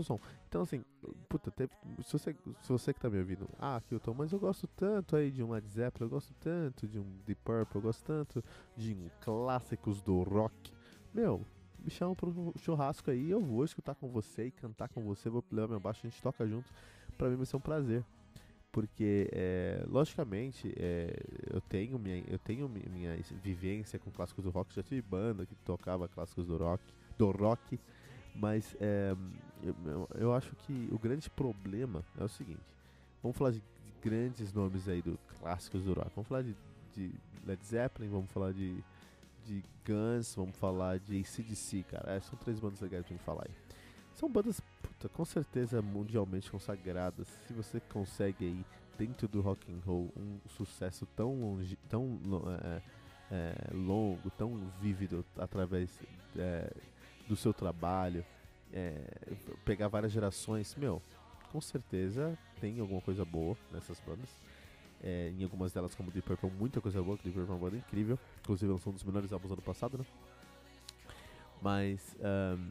som. 0.03 0.19
Então, 0.49 0.63
assim, 0.63 0.85
puta, 1.29 1.51
teve, 1.51 1.73
se, 2.03 2.13
você, 2.13 2.35
se 2.61 2.69
você 2.69 2.93
que 2.93 3.01
tá 3.01 3.09
me 3.11 3.19
ouvindo, 3.19 3.49
ah, 3.59 3.81
Kilton, 3.89 4.15
mas 4.15 4.33
eu 4.33 4.39
gosto 4.39 4.67
tanto 4.69 5.17
aí 5.17 5.31
de 5.31 5.43
um 5.43 5.51
Led 5.51 5.67
Zeppelin, 5.69 6.07
eu 6.07 6.11
gosto 6.11 6.35
tanto 6.41 6.87
de 6.87 6.99
um 6.99 7.07
Deep 7.27 7.41
Purple, 7.45 7.77
eu 7.77 7.83
gosto 7.83 8.05
tanto 8.05 8.45
de 8.77 8.95
um 8.95 9.09
clássicos 9.21 10.03
do 10.03 10.23
rock. 10.23 10.73
Meu, 11.13 11.45
me 11.79 11.91
chama 11.91 12.15
pro 12.15 12.53
churrasco 12.57 13.11
aí, 13.11 13.31
eu 13.31 13.41
vou 13.41 13.65
escutar 13.65 13.95
com 13.95 14.09
você 14.09 14.47
e 14.47 14.51
cantar 14.51 14.89
com 14.89 15.03
você, 15.03 15.29
vou 15.29 15.45
levar 15.51 15.69
meu 15.69 15.81
baixo, 15.81 16.07
a 16.07 16.09
gente 16.09 16.23
toca 16.23 16.47
junto. 16.47 16.73
Pra 17.19 17.29
mim 17.29 17.37
vai 17.37 17.47
ser 17.47 17.57
um 17.57 17.61
prazer. 17.61 18.05
Porque, 18.71 19.29
é, 19.33 19.85
logicamente, 19.87 20.73
é, 20.79 21.15
eu 21.53 21.61
tenho, 21.61 21.99
minha, 21.99 22.25
eu 22.27 22.39
tenho 22.39 22.67
minha 22.69 23.19
vivência 23.43 23.99
com 23.99 24.11
clássicos 24.11 24.45
do 24.45 24.51
rock, 24.51 24.75
já 24.75 24.83
tive 24.83 25.03
banda 25.03 25.45
que 25.45 25.55
tocava 25.57 26.09
clássicos 26.09 26.47
do 26.47 26.57
rock, 26.57 26.83
do 27.19 27.31
rock 27.31 27.79
mas 28.35 28.75
é, 28.81 29.15
eu, 29.63 30.09
eu 30.15 30.35
acho 30.35 30.55
que 30.57 30.89
o 30.91 30.99
grande 30.99 31.29
problema 31.31 32.05
é 32.19 32.25
o 32.25 32.29
seguinte: 32.29 32.63
vamos 33.23 33.37
falar 33.37 33.53
de 33.53 33.63
grandes 34.03 34.53
nomes 34.53 34.89
aí 34.89 35.01
do 35.01 35.19
clássicos 35.39 35.85
do 35.85 35.93
rock. 35.93 36.11
Vamos 36.15 36.29
falar 36.29 36.43
de, 36.43 36.57
de 36.95 37.13
Led 37.47 37.65
Zeppelin, 37.65 38.09
vamos 38.09 38.31
falar 38.31 38.53
de, 38.53 38.83
de 39.47 39.63
Guns, 39.87 40.35
vamos 40.35 40.57
falar 40.57 40.99
de 40.99 41.21
ACDC, 41.21 41.85
cara. 41.85 42.13
É, 42.13 42.21
são 42.21 42.39
três 42.39 42.59
bandas 42.59 42.81
legais 42.81 43.05
pra 43.05 43.15
gente 43.15 43.25
falar 43.25 43.45
aí. 43.49 43.55
São 44.15 44.29
bandas, 44.29 44.61
puta, 44.83 45.09
com 45.09 45.25
certeza 45.25 45.81
mundialmente 45.81 46.51
consagradas. 46.51 47.29
Se 47.47 47.53
você 47.53 47.81
consegue 47.81 48.45
aí, 48.45 48.65
dentro 48.99 49.27
do 49.27 49.41
rock 49.41 49.73
and 49.73 49.81
roll, 49.87 50.13
um 50.17 50.39
sucesso 50.49 51.07
tão 51.17 51.41
longe, 51.41 51.77
tão 51.89 52.19
é, 52.63 52.83
é, 53.31 53.55
longo, 53.75 54.31
tão 54.31 54.57
vívido 54.81 55.25
através 55.39 55.99
é, 56.37 56.71
do 57.29 57.37
seu 57.37 57.53
trabalho, 57.53 58.25
é, 58.73 59.35
pegar 59.65 59.89
várias 59.89 60.13
gerações, 60.13 60.75
meu, 60.77 61.03
com 61.51 61.61
certeza 61.61 62.37
tem 62.61 62.81
alguma 62.81 63.01
coisa 63.01 63.25
boa 63.25 63.57
nessas 63.71 64.01
bandas. 64.01 64.31
É, 65.05 65.33
em 65.37 65.43
algumas 65.43 65.73
delas, 65.73 65.95
como 65.95 66.13
Deep 66.13 66.27
Purple, 66.27 66.51
muita 66.51 66.81
coisa 66.81 67.03
boa, 67.03 67.19
que 67.19 67.25
Deep 67.25 67.37
Purple 67.37 67.53
é 67.53 67.57
uma 67.57 67.65
banda 67.65 67.77
incrível. 67.77 68.19
Inclusive, 68.41 68.71
lançou 68.71 68.93
um 68.93 68.95
dos 68.95 69.03
melhores 69.03 69.33
álbuns 69.33 69.49
do 69.49 69.55
ano 69.55 69.63
passado, 69.63 69.99
né? 69.99 70.05
Mas 71.61 72.17
um, 72.21 72.71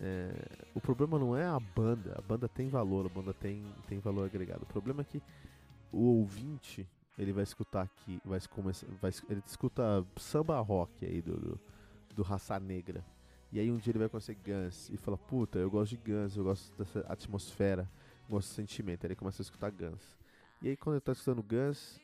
é, 0.00 0.32
o 0.74 0.80
problema 0.80 1.18
não 1.18 1.36
é 1.36 1.44
a 1.44 1.58
banda, 1.58 2.14
a 2.18 2.22
banda 2.22 2.48
tem 2.48 2.68
valor, 2.68 3.06
a 3.06 3.08
banda 3.08 3.32
tem, 3.32 3.64
tem 3.88 3.98
valor 3.98 4.26
agregado. 4.26 4.62
O 4.62 4.66
problema 4.66 5.02
é 5.02 5.04
que 5.04 5.22
o 5.92 6.18
ouvinte 6.18 6.88
ele 7.18 7.32
vai 7.32 7.44
escutar 7.44 7.82
aqui, 7.82 8.20
vai 8.24 8.40
começar, 8.48 8.86
vai, 9.00 9.12
ele 9.28 9.42
escuta 9.46 10.04
samba 10.16 10.58
rock 10.60 11.04
aí 11.04 11.20
do, 11.20 11.36
do, 11.36 11.60
do 12.16 12.22
Raça 12.22 12.58
Negra. 12.58 13.04
E 13.52 13.60
aí 13.60 13.70
um 13.70 13.76
dia 13.76 13.90
ele 13.90 13.98
vai 13.98 14.08
conhecer 14.08 14.34
Guns 14.34 14.88
e 14.88 14.96
fala, 14.96 15.18
puta, 15.18 15.58
eu 15.58 15.70
gosto 15.70 15.90
de 15.90 15.98
Guns, 15.98 16.36
eu 16.36 16.44
gosto 16.44 16.74
dessa 16.76 17.00
atmosfera, 17.00 17.86
gosto 18.28 18.48
desse 18.48 18.54
sentimento. 18.54 19.04
Aí 19.04 19.08
ele 19.08 19.16
começa 19.16 19.42
a 19.42 19.44
escutar 19.44 19.70
Guns. 19.70 20.16
E 20.62 20.70
aí 20.70 20.76
quando 20.76 20.94
ele 20.94 21.02
tá 21.02 21.12
escutando 21.12 21.42
Guns, 21.42 22.00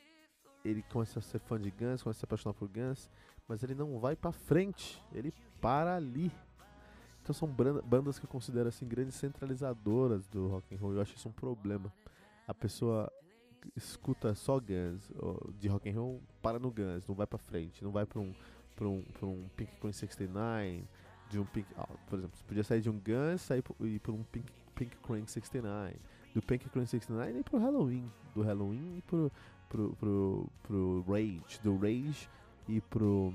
ele 0.63 0.83
começa 0.83 1.19
a 1.19 1.23
ser 1.23 1.39
fã 1.39 1.59
de 1.59 1.71
Guns, 1.71 2.03
começa 2.03 2.19
a 2.19 2.21
se 2.21 2.25
apaixonar 2.25 2.53
por 2.53 2.69
Guns, 2.69 3.09
mas 3.49 3.63
ele 3.63 3.75
não 3.75 3.99
vai 3.99 4.15
pra 4.15 4.31
frente, 4.31 5.03
ele 5.11 5.33
para 5.59 5.97
ali. 5.97 6.31
Então 7.23 7.35
são 7.35 7.49
bandas 7.49 8.19
que 8.19 8.27
eu 8.27 8.31
considero 8.31 8.69
assim 8.69 8.87
grandes 8.87 9.15
centralizadoras 9.15 10.27
do 10.27 10.49
rock 10.49 10.75
and 10.75 10.79
roll. 10.79 10.95
Eu 10.95 11.01
acho 11.01 11.17
isso 11.17 11.31
um 11.31 11.33
problema. 11.33 11.91
A 12.47 12.53
pessoa 12.53 13.11
escuta 13.75 14.35
só 14.35 14.61
Guns 14.61 15.11
de 15.59 15.69
rock 15.69 15.89
and 15.89 15.95
roll, 15.95 16.23
para 16.43 16.59
no 16.59 16.71
Guns, 16.71 17.07
não 17.07 17.15
vai 17.15 17.27
para 17.27 17.39
frente, 17.39 17.83
não 17.83 17.91
vai 17.91 18.05
para 18.05 18.21
um 18.21 18.35
para 18.79 18.89
um, 18.89 19.03
pra 19.03 19.27
um 19.27 19.49
Pink 19.57 19.73
Queen 19.81 19.93
69, 19.93 20.85
de 21.31 21.39
um 21.39 21.45
Pink, 21.45 21.67
ah, 21.77 21.87
por 22.09 22.19
exemplo, 22.19 22.37
você 22.37 22.45
podia 22.45 22.65
sair 22.65 22.81
de 22.81 22.91
um 22.91 22.99
Guns 22.99 23.43
sair 23.43 23.63
e 23.81 23.87
ir 23.87 23.99
para 23.99 24.13
um 24.13 24.23
Pink 24.25 24.47
Pink 24.75 24.97
Crank 24.99 25.31
69, 25.31 25.97
do 26.35 26.43
Pink 26.43 26.69
Crank 26.69 26.89
69 26.89 27.39
e 27.39 27.43
pro 27.43 27.59
Halloween, 27.59 28.11
do 28.35 28.43
Halloween 28.43 28.99
e 28.99 29.03
pro 29.03 29.31
pro, 29.69 29.93
pro, 29.97 30.49
pro 30.63 31.05
Rage, 31.07 31.61
do 31.63 31.77
Rage 31.77 32.29
e 32.67 32.81
pro 32.81 33.33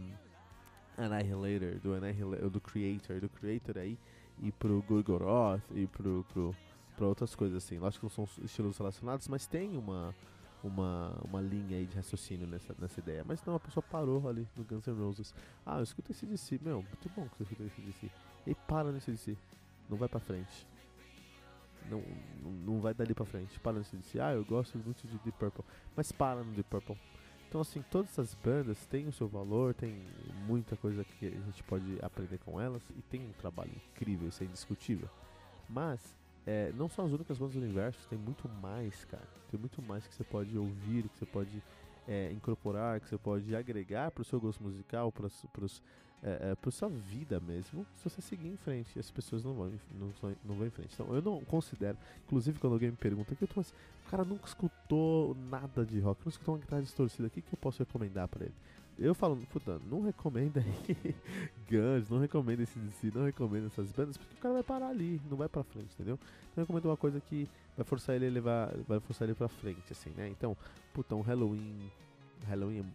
Annihilator, 0.97 1.79
do 1.79 1.93
Annihilator, 1.93 2.49
do 2.49 2.61
Creator, 2.61 3.19
do 3.19 3.29
Creator 3.29 3.77
aí 3.77 3.97
e 4.41 4.51
pro 4.51 4.81
Gorgoroth 4.81 5.61
e 5.75 5.85
pro, 5.87 6.25
pro 6.33 6.55
para 6.95 7.07
outras 7.07 7.35
coisas 7.35 7.63
assim. 7.63 7.79
Lógico 7.79 8.07
que 8.07 8.19
não 8.19 8.27
são 8.27 8.43
estilos 8.43 8.77
relacionados, 8.77 9.27
mas 9.27 9.47
tem 9.47 9.77
uma 9.77 10.15
uma, 10.63 11.19
uma 11.23 11.41
linha 11.41 11.77
aí 11.77 11.85
de 11.85 11.95
raciocínio 11.95 12.47
nessa, 12.47 12.75
nessa 12.79 12.99
ideia. 12.99 13.23
Mas 13.27 13.43
não, 13.43 13.55
a 13.55 13.59
pessoa 13.59 13.83
parou 13.83 14.27
ali 14.27 14.47
no 14.55 14.63
Guns 14.63 14.87
N' 14.87 14.93
Roses. 14.93 15.35
Ah, 15.65 15.77
eu 15.77 15.83
escuto 15.83 16.11
esse 16.11 16.25
DC, 16.25 16.59
meu, 16.61 16.81
muito 16.81 17.09
bom 17.15 17.27
que 17.27 17.37
você 17.37 17.53
escuta 17.53 17.63
esse 17.63 17.81
DC. 17.81 18.09
E 18.47 18.55
para 18.55 18.91
nesse 18.91 19.11
DC, 19.11 19.37
não 19.89 19.97
vai 19.97 20.07
pra 20.07 20.19
frente. 20.19 20.67
Não, 21.89 22.01
não, 22.41 22.51
não 22.51 22.79
vai 22.79 22.93
dali 22.93 23.13
pra 23.13 23.25
frente, 23.25 23.59
para 23.59 23.79
nesse 23.79 23.95
DC. 23.95 24.19
Ah, 24.19 24.33
eu 24.33 24.45
gosto 24.45 24.77
muito 24.77 25.05
de 25.05 25.17
Deep 25.19 25.37
Purple, 25.37 25.65
mas 25.95 26.11
para 26.11 26.43
no 26.43 26.53
Deep 26.53 26.69
Purple. 26.69 26.97
Então, 27.49 27.61
assim, 27.61 27.83
todas 27.91 28.09
essas 28.11 28.33
bandas 28.33 28.83
têm 28.87 29.07
o 29.07 29.11
seu 29.11 29.27
valor, 29.27 29.75
tem 29.75 30.01
muita 30.47 30.75
coisa 30.75 31.03
que 31.03 31.27
a 31.27 31.29
gente 31.29 31.61
pode 31.63 31.99
aprender 32.01 32.39
com 32.39 32.59
elas 32.59 32.81
e 32.97 33.01
tem 33.03 33.21
um 33.21 33.33
trabalho 33.33 33.71
incrível, 33.91 34.27
isso 34.27 34.41
é 34.41 34.47
indiscutível. 34.47 35.07
Mas 35.69 36.17
é, 36.45 36.71
não 36.75 36.89
são 36.89 37.05
as 37.05 37.11
únicas 37.11 37.37
bandas 37.37 37.55
do 37.55 37.61
universo, 37.61 38.07
tem 38.09 38.19
muito 38.19 38.49
mais, 38.61 39.05
cara. 39.05 39.27
Tem 39.49 39.59
muito 39.59 39.81
mais 39.81 40.05
que 40.05 40.13
você 40.13 40.23
pode 40.23 40.57
ouvir, 40.57 41.07
que 41.09 41.17
você 41.17 41.25
pode 41.25 41.63
é, 42.07 42.31
incorporar, 42.31 42.99
que 42.99 43.07
você 43.07 43.17
pode 43.17 43.55
agregar 43.55 44.11
para 44.11 44.21
o 44.21 44.25
seu 44.25 44.39
gosto 44.39 44.61
musical, 44.61 45.11
para 45.11 45.27
é, 46.21 46.55
é, 46.55 46.71
sua 46.71 46.89
vida 46.89 47.39
mesmo, 47.39 47.85
se 47.95 48.09
você 48.09 48.21
seguir 48.21 48.49
em 48.49 48.57
frente. 48.57 48.95
E 48.95 48.99
as 48.99 49.09
pessoas 49.09 49.43
não 49.43 49.53
vão, 49.53 49.71
não, 49.93 50.13
não 50.43 50.55
vão 50.55 50.67
em 50.67 50.71
frente. 50.71 50.93
Então 50.93 51.13
eu 51.15 51.21
não 51.21 51.41
considero, 51.45 51.97
inclusive 52.25 52.59
quando 52.59 52.73
alguém 52.73 52.91
me 52.91 52.97
pergunta, 52.97 53.35
que 53.35 53.43
eu 53.43 53.47
tô 53.47 53.61
assim, 53.61 53.73
o 54.05 54.09
cara 54.09 54.25
nunca 54.25 54.45
escutou 54.45 55.35
nada 55.49 55.85
de 55.85 55.99
rock, 55.99 56.21
não 56.25 56.29
escutou 56.29 56.55
uma 56.55 56.61
guitarra 56.61 56.81
distorcida, 56.81 57.27
o 57.27 57.31
que, 57.31 57.41
que 57.41 57.53
eu 57.53 57.57
posso 57.57 57.79
recomendar 57.79 58.27
para 58.27 58.45
ele? 58.45 58.55
Eu 58.97 59.15
falo, 59.15 59.35
puta, 59.51 59.79
não 59.89 60.01
recomenda 60.01 60.61
aí 60.61 61.15
Guns, 61.69 62.09
não 62.09 62.19
recomenda 62.19 62.61
esse 62.61 62.77
DC, 62.77 63.11
não 63.13 63.25
recomenda 63.25 63.67
essas 63.67 63.91
bandas, 63.91 64.17
porque 64.17 64.35
o 64.35 64.37
cara 64.37 64.53
vai 64.53 64.63
parar 64.63 64.89
ali, 64.89 65.19
não 65.29 65.37
vai 65.37 65.49
pra 65.49 65.63
frente, 65.63 65.93
entendeu? 65.93 66.19
Então 66.51 66.61
eu 66.61 66.63
recomendo 66.63 66.85
uma 66.85 66.97
coisa 66.97 67.19
que 67.19 67.49
vai 67.75 67.83
forçar 67.83 68.15
ele 68.15 68.27
a 68.27 68.31
levar, 68.31 68.73
vai 68.87 68.99
forçar 68.99 69.27
ele 69.27 69.35
pra 69.35 69.47
frente, 69.47 69.91
assim, 69.91 70.11
né? 70.11 70.29
Então, 70.29 70.55
puta, 70.93 71.15
um 71.15 71.21
Halloween, 71.21 71.91
Halloween 72.45 72.85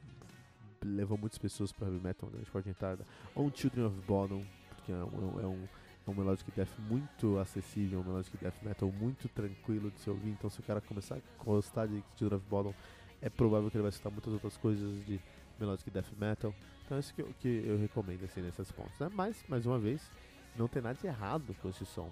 levou 0.84 1.18
muitas 1.18 1.38
pessoas 1.38 1.72
pro 1.72 1.86
heavy 1.86 2.00
metal, 2.00 2.28
uma 2.28 2.32
grande 2.32 2.50
porta 2.50 2.64
de 2.64 2.70
entrada, 2.70 3.04
ou 3.34 3.46
um 3.46 3.52
Children 3.52 3.86
of 3.86 4.00
Bodom, 4.06 4.44
porque 4.68 4.92
é 4.92 4.94
um, 4.94 5.40
é 5.40 5.46
um, 5.46 5.68
é 6.06 6.10
um 6.10 6.14
melodic 6.14 6.48
death 6.52 6.78
muito 6.88 7.38
acessível, 7.38 8.00
um 8.00 8.04
melodic 8.04 8.36
death 8.36 8.62
metal 8.62 8.92
muito 8.92 9.28
tranquilo 9.28 9.90
de 9.90 9.98
se 9.98 10.08
ouvir, 10.08 10.30
então 10.30 10.48
se 10.48 10.60
o 10.60 10.62
cara 10.62 10.80
começar 10.80 11.16
a 11.16 11.44
gostar 11.44 11.86
de 11.86 12.04
Children 12.16 12.38
of 12.38 12.48
Bodom, 12.48 12.74
é 13.20 13.28
provável 13.28 13.68
que 13.68 13.76
ele 13.76 13.82
vai 13.82 13.90
escutar 13.90 14.10
muitas 14.10 14.32
outras 14.32 14.56
coisas 14.56 15.04
de 15.04 15.20
Melodic 15.58 15.90
Death 15.90 16.12
Metal. 16.18 16.54
Então 16.84 16.96
é 16.96 17.00
isso 17.00 17.14
que 17.14 17.22
eu, 17.22 17.34
que 17.40 17.64
eu 17.66 17.78
recomendo 17.78 18.24
assim 18.24 18.40
nessas 18.40 18.70
pontas. 18.70 18.98
Né? 18.98 19.10
Mas, 19.12 19.44
mais 19.48 19.66
uma 19.66 19.78
vez, 19.78 20.10
não 20.56 20.68
tem 20.68 20.82
nada 20.82 20.98
de 20.98 21.06
errado 21.06 21.54
com 21.60 21.68
esse 21.68 21.84
som. 21.86 22.10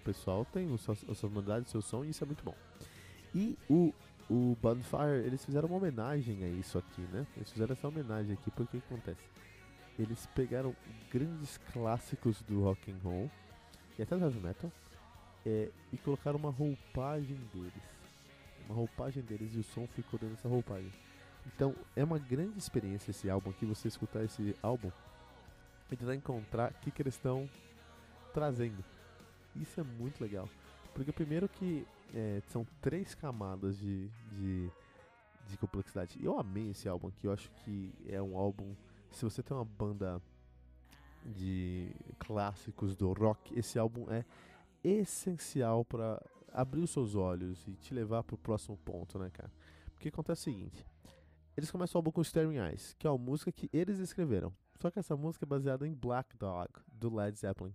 O 0.00 0.04
pessoal 0.04 0.44
tem 0.44 0.68
a 0.74 1.14
sua 1.14 1.28
humanidade, 1.28 1.66
o 1.66 1.70
seu 1.70 1.82
som 1.82 2.04
e 2.04 2.10
isso 2.10 2.24
é 2.24 2.26
muito 2.26 2.44
bom. 2.44 2.56
E 3.34 3.56
o, 3.68 3.94
o 4.28 4.56
Bonfire, 4.60 5.24
eles 5.24 5.44
fizeram 5.44 5.68
uma 5.68 5.78
homenagem 5.78 6.44
a 6.44 6.48
isso 6.48 6.76
aqui, 6.76 7.02
né? 7.12 7.26
Eles 7.36 7.50
fizeram 7.50 7.72
essa 7.72 7.86
homenagem 7.86 8.32
aqui 8.34 8.50
porque 8.50 8.76
o 8.76 8.80
que 8.80 8.86
acontece? 8.86 9.22
Eles 9.98 10.26
pegaram 10.34 10.74
grandes 11.10 11.58
clássicos 11.72 12.42
do 12.42 12.62
rock 12.62 12.90
and 12.90 12.98
roll 13.02 13.30
e 13.98 14.02
até 14.02 14.16
do 14.16 14.24
heavy 14.24 14.40
metal 14.40 14.72
é, 15.46 15.68
e 15.92 15.96
colocaram 15.98 16.38
uma 16.38 16.50
roupagem 16.50 17.36
deles. 17.52 17.82
Uma 18.66 18.74
roupagem 18.74 19.22
deles 19.22 19.54
e 19.54 19.58
o 19.58 19.64
som 19.64 19.86
ficou 19.86 20.18
dentro 20.18 20.36
dessa 20.36 20.48
roupagem. 20.48 20.90
Então 21.46 21.74
é 21.96 22.04
uma 22.04 22.18
grande 22.18 22.58
experiência 22.58 23.10
esse 23.10 23.28
álbum 23.28 23.50
aqui, 23.50 23.66
você 23.66 23.88
escutar 23.88 24.22
esse 24.24 24.56
álbum 24.62 24.90
e 25.90 25.96
tentar 25.96 26.14
encontrar 26.14 26.70
o 26.70 26.74
que, 26.80 26.90
que 26.90 27.02
eles 27.02 27.14
estão 27.14 27.48
trazendo. 28.32 28.84
Isso 29.54 29.80
é 29.80 29.82
muito 29.82 30.20
legal. 30.20 30.48
Porque 30.94 31.12
primeiro 31.12 31.48
que 31.48 31.86
é, 32.14 32.42
são 32.48 32.66
três 32.80 33.14
camadas 33.14 33.78
de, 33.78 34.08
de, 34.32 34.70
de, 35.48 35.56
complexidade. 35.56 36.18
Eu 36.22 36.38
amei 36.38 36.70
esse 36.70 36.88
álbum 36.88 37.08
aqui, 37.08 37.26
eu 37.26 37.32
acho 37.32 37.50
que 37.64 37.92
é 38.08 38.20
um 38.20 38.36
álbum. 38.36 38.74
Se 39.10 39.24
você 39.24 39.42
tem 39.42 39.56
uma 39.56 39.64
banda 39.64 40.20
de 41.24 41.90
clássicos 42.18 42.96
do 42.96 43.12
rock, 43.12 43.58
esse 43.58 43.78
álbum 43.78 44.10
é 44.10 44.24
essencial 44.82 45.84
para 45.84 46.20
abrir 46.52 46.80
os 46.80 46.90
seus 46.90 47.14
olhos 47.14 47.66
e 47.66 47.72
te 47.72 47.94
levar 47.94 48.22
para 48.22 48.34
o 48.34 48.38
próximo 48.38 48.76
ponto, 48.78 49.18
né, 49.18 49.30
cara? 49.30 49.50
Porque 49.94 50.08
acontece 50.08 50.42
o 50.42 50.44
seguinte: 50.44 50.86
eles 51.56 51.70
começam 51.70 51.98
o 51.98 52.00
álbum 52.00 52.10
com 52.10 52.22
Staring 52.22 52.58
Eyes, 52.58 52.94
que 52.98 53.06
é 53.06 53.10
uma 53.10 53.18
música 53.18 53.52
que 53.52 53.68
eles 53.72 53.98
escreveram. 53.98 54.52
Só 54.80 54.90
que 54.90 54.98
essa 54.98 55.16
música 55.16 55.44
é 55.44 55.46
baseada 55.46 55.86
em 55.86 55.94
Black 55.94 56.36
Dog, 56.36 56.70
do 56.88 57.14
Led 57.14 57.38
Zeppelin. 57.38 57.74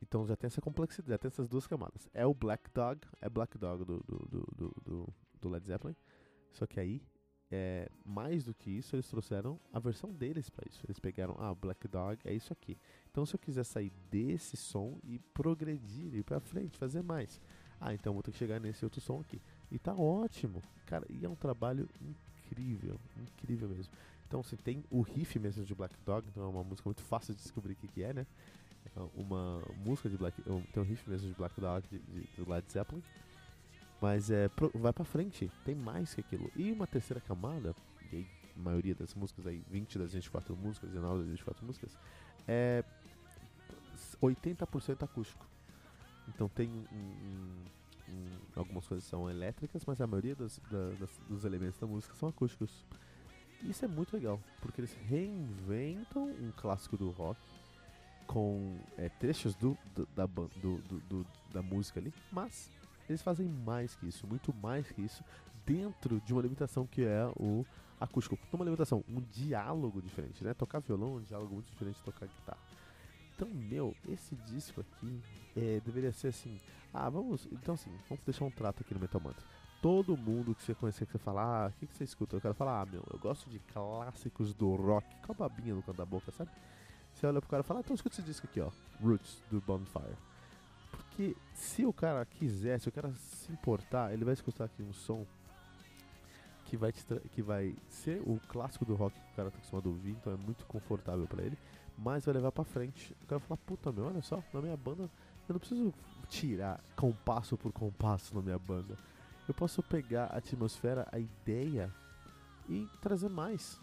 Então 0.00 0.26
já 0.26 0.34
tem 0.34 0.48
essa 0.48 0.60
complexidade, 0.60 1.10
já 1.10 1.18
tem 1.18 1.28
essas 1.28 1.48
duas 1.48 1.66
camadas. 1.66 2.08
É 2.12 2.26
o 2.26 2.34
Black 2.34 2.70
Dog, 2.74 3.00
é 3.20 3.28
Black 3.28 3.56
Dog 3.56 3.84
do, 3.84 4.00
do, 4.00 4.46
do, 4.56 4.74
do, 4.84 5.14
do 5.40 5.48
Led 5.48 5.64
Zeppelin. 5.66 5.94
Só 6.50 6.66
que 6.66 6.80
aí, 6.80 7.02
é, 7.50 7.88
mais 8.04 8.44
do 8.44 8.54
que 8.54 8.70
isso, 8.70 8.96
eles 8.96 9.06
trouxeram 9.06 9.60
a 9.72 9.78
versão 9.78 10.12
deles 10.12 10.50
para 10.50 10.66
isso. 10.68 10.80
Eles 10.84 10.98
pegaram, 10.98 11.36
ah, 11.38 11.54
Black 11.54 11.86
Dog 11.86 12.18
é 12.24 12.34
isso 12.34 12.52
aqui. 12.52 12.76
Então 13.10 13.24
se 13.26 13.34
eu 13.36 13.38
quiser 13.38 13.64
sair 13.64 13.92
desse 14.10 14.56
som 14.56 14.98
e 15.04 15.18
progredir, 15.18 16.14
ir 16.14 16.24
pra 16.24 16.40
frente, 16.40 16.78
fazer 16.78 17.02
mais. 17.02 17.40
Ah, 17.78 17.92
então 17.92 18.14
vou 18.14 18.22
ter 18.22 18.32
que 18.32 18.38
chegar 18.38 18.58
nesse 18.58 18.84
outro 18.84 19.00
som 19.00 19.20
aqui. 19.20 19.40
E 19.70 19.78
tá 19.78 19.94
ótimo. 19.94 20.62
Cara, 20.86 21.06
e 21.10 21.24
é 21.24 21.28
um 21.28 21.36
trabalho 21.36 21.88
incrível 22.00 22.31
incrível, 22.46 22.98
incrível 23.16 23.68
mesmo. 23.68 23.92
Então, 24.26 24.40
assim, 24.40 24.56
tem 24.56 24.84
o 24.90 25.02
riff 25.02 25.38
mesmo 25.38 25.64
de 25.64 25.74
Black 25.74 25.94
Dog, 26.06 26.26
então 26.28 26.42
é 26.42 26.46
uma 26.46 26.64
música 26.64 26.88
muito 26.88 27.02
fácil 27.02 27.34
de 27.34 27.42
descobrir 27.42 27.74
o 27.74 27.76
que, 27.76 27.88
que 27.88 28.02
é, 28.02 28.12
né? 28.12 28.26
É 28.96 29.00
uma 29.14 29.62
música 29.84 30.08
de 30.08 30.16
Black... 30.16 30.40
Tem 30.42 30.82
um 30.82 30.86
riff 30.86 31.08
mesmo 31.08 31.28
de 31.28 31.34
Black 31.34 31.60
Dog, 31.60 31.86
de, 31.88 31.98
de, 31.98 32.28
do 32.36 32.50
Led 32.50 32.70
Zeppelin. 32.70 33.02
Mas 34.00 34.30
é, 34.30 34.48
pro, 34.48 34.70
vai 34.74 34.92
pra 34.92 35.04
frente, 35.04 35.50
tem 35.64 35.74
mais 35.74 36.14
que 36.14 36.20
aquilo. 36.20 36.50
E 36.56 36.72
uma 36.72 36.86
terceira 36.86 37.20
camada, 37.20 37.74
e 38.10 38.16
aí, 38.16 38.26
a 38.56 38.58
maioria 38.58 38.94
das 38.94 39.14
músicas 39.14 39.46
aí, 39.46 39.62
20 39.70 39.98
das 39.98 40.12
24 40.12 40.56
músicas, 40.56 40.90
19 40.90 41.18
das 41.18 41.28
24 41.28 41.64
músicas, 41.64 41.96
é 42.48 42.84
80% 44.20 45.02
acústico. 45.02 45.46
Então 46.28 46.48
tem 46.48 46.68
um, 46.68 46.96
um, 46.96 47.64
um, 48.12 48.60
algumas 48.60 48.86
coisas 48.86 49.08
são 49.08 49.28
elétricas, 49.28 49.84
mas 49.86 50.00
a 50.00 50.06
maioria 50.06 50.34
das, 50.34 50.60
das, 50.98 51.20
dos 51.28 51.44
elementos 51.44 51.78
da 51.78 51.86
música 51.86 52.14
são 52.14 52.28
acústicos. 52.28 52.84
Isso 53.62 53.84
é 53.84 53.88
muito 53.88 54.14
legal, 54.14 54.40
porque 54.60 54.80
eles 54.80 54.92
reinventam 55.08 56.24
um 56.24 56.52
clássico 56.56 56.96
do 56.96 57.10
rock 57.10 57.40
com 58.26 58.78
é, 58.96 59.08
trechos 59.08 59.54
do, 59.54 59.76
do, 59.94 60.06
da, 60.16 60.26
do, 60.26 60.48
do, 61.08 61.26
da 61.52 61.62
música 61.62 62.00
ali, 62.00 62.12
mas 62.30 62.70
eles 63.08 63.22
fazem 63.22 63.48
mais 63.48 63.94
que 63.94 64.06
isso, 64.06 64.26
muito 64.26 64.52
mais 64.54 64.90
que 64.90 65.02
isso, 65.02 65.22
dentro 65.64 66.20
de 66.20 66.32
uma 66.32 66.42
limitação 66.42 66.86
que 66.86 67.04
é 67.04 67.24
o 67.36 67.64
acústico. 68.00 68.38
Uma 68.52 68.64
limitação, 68.64 69.04
um 69.08 69.20
diálogo 69.20 70.02
diferente, 70.02 70.42
né? 70.42 70.54
Tocar 70.54 70.80
violão 70.80 71.16
é 71.16 71.20
um 71.20 71.22
diálogo 71.22 71.54
muito 71.54 71.70
diferente 71.70 71.96
de 71.96 72.02
tocar 72.02 72.26
guitarra. 72.26 72.58
Então, 73.42 73.52
meu, 73.52 73.92
esse 74.08 74.36
disco 74.36 74.80
aqui 74.80 75.20
é, 75.56 75.80
deveria 75.84 76.12
ser 76.12 76.28
assim. 76.28 76.60
Ah, 76.94 77.10
vamos. 77.10 77.48
Então, 77.50 77.74
assim, 77.74 77.90
vamos 78.08 78.24
deixar 78.24 78.44
um 78.44 78.50
trato 78.52 78.82
aqui 78.82 78.94
no 78.94 79.00
Metal 79.00 79.20
Mantra. 79.20 79.44
Todo 79.80 80.16
mundo 80.16 80.54
que 80.54 80.62
você 80.62 80.76
conhecer, 80.76 81.06
que 81.06 81.10
você 81.10 81.18
fala, 81.18 81.42
ah, 81.42 81.68
o 81.68 81.72
que, 81.72 81.88
que 81.88 81.96
você 81.96 82.04
escuta? 82.04 82.36
Eu 82.36 82.40
quero 82.40 82.54
falar, 82.54 82.82
ah, 82.82 82.86
meu, 82.86 83.02
eu 83.12 83.18
gosto 83.18 83.50
de 83.50 83.58
clássicos 83.58 84.54
do 84.54 84.76
rock, 84.76 85.08
com 85.26 85.32
a 85.32 85.34
babinha 85.34 85.74
no 85.74 85.82
canto 85.82 85.96
da 85.96 86.06
boca, 86.06 86.30
sabe? 86.30 86.52
Você 87.12 87.26
olha 87.26 87.40
pro 87.40 87.50
cara 87.50 87.64
e 87.64 87.66
fala, 87.66 87.80
ah, 87.80 87.82
então 87.84 87.96
escuta 87.96 88.14
esse 88.14 88.22
disco 88.22 88.46
aqui, 88.46 88.60
ó, 88.60 88.70
Roots, 89.02 89.42
do 89.50 89.60
Bonfire. 89.60 90.16
Porque 90.92 91.36
se 91.52 91.84
o 91.84 91.92
cara 91.92 92.24
quiser, 92.24 92.78
se 92.78 92.88
o 92.88 92.92
cara 92.92 93.12
se 93.12 93.50
importar, 93.50 94.12
ele 94.12 94.24
vai 94.24 94.34
escutar 94.34 94.66
aqui 94.66 94.84
um 94.84 94.92
som 94.92 95.26
que 96.72 96.76
vai, 96.78 96.92
que 96.92 97.42
vai 97.42 97.76
ser 97.86 98.22
o 98.22 98.40
clássico 98.48 98.86
do 98.86 98.94
rock 98.94 99.14
que 99.14 99.32
o 99.32 99.36
cara 99.36 99.50
tá 99.50 99.58
acostumado 99.58 99.90
a 99.90 99.92
ouvir, 99.92 100.12
então 100.12 100.32
é 100.32 100.36
muito 100.36 100.64
confortável 100.64 101.26
para 101.26 101.42
ele 101.42 101.58
mas 101.98 102.24
vai 102.24 102.34
levar 102.34 102.52
pra 102.52 102.64
frente. 102.64 103.14
O 103.22 103.26
cara 103.26 103.38
vai 103.38 103.48
falar, 103.48 103.58
puta 103.58 103.92
meu, 103.92 104.06
olha 104.06 104.22
só, 104.22 104.42
na 104.52 104.60
minha 104.60 104.76
banda 104.76 105.10
eu 105.48 105.52
não 105.52 105.58
preciso 105.58 105.92
tirar 106.28 106.82
compasso 106.96 107.56
por 107.56 107.72
compasso 107.72 108.34
na 108.34 108.42
minha 108.42 108.58
banda. 108.58 108.96
Eu 109.46 109.54
posso 109.54 109.82
pegar 109.82 110.26
a 110.26 110.38
atmosfera, 110.38 111.06
a 111.12 111.18
ideia 111.18 111.92
e 112.68 112.88
trazer 113.00 113.28
mais. 113.28 113.78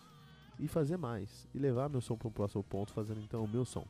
E 0.58 0.68
fazer 0.68 0.98
mais. 0.98 1.48
E 1.54 1.60
levar 1.60 1.90
meu 1.90 2.02
som 2.02 2.18
para 2.18 2.28
um 2.28 2.32
próximo 2.32 2.64
ponto, 2.64 2.92
fazendo 2.92 3.22
então 3.22 3.44
o 3.44 3.48
meu 3.48 3.66
som. 3.66 3.86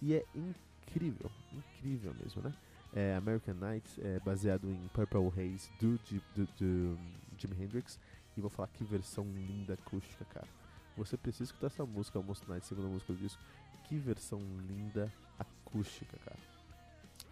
E 0.00 0.14
é 0.14 0.24
incrível, 0.34 1.30
incrível 1.52 2.14
mesmo, 2.14 2.42
né? 2.42 2.54
É, 2.92 3.14
American 3.14 3.54
Nights 3.54 3.98
é 3.98 4.18
baseado 4.20 4.68
em 4.68 4.88
Purple 4.88 5.28
Haze 5.28 5.70
do, 5.80 5.98
do, 5.98 6.22
do, 6.34 6.46
do 6.56 6.98
Jimi 7.38 7.62
Hendrix. 7.62 7.98
E 8.36 8.40
vou 8.40 8.50
falar 8.50 8.68
que 8.68 8.84
versão 8.84 9.24
linda 9.24 9.74
acústica, 9.74 10.24
cara. 10.26 10.48
Você 10.96 11.16
precisa 11.16 11.44
escutar 11.44 11.68
essa 11.68 11.84
música, 11.84 12.18
Almost 12.18 12.48
Night, 12.48 12.66
segunda 12.66 12.88
música 12.88 13.12
do 13.12 13.18
disco. 13.18 13.42
Que 13.84 13.96
versão 13.96 14.40
linda 14.66 15.12
acústica, 15.38 16.16
cara. 16.24 16.38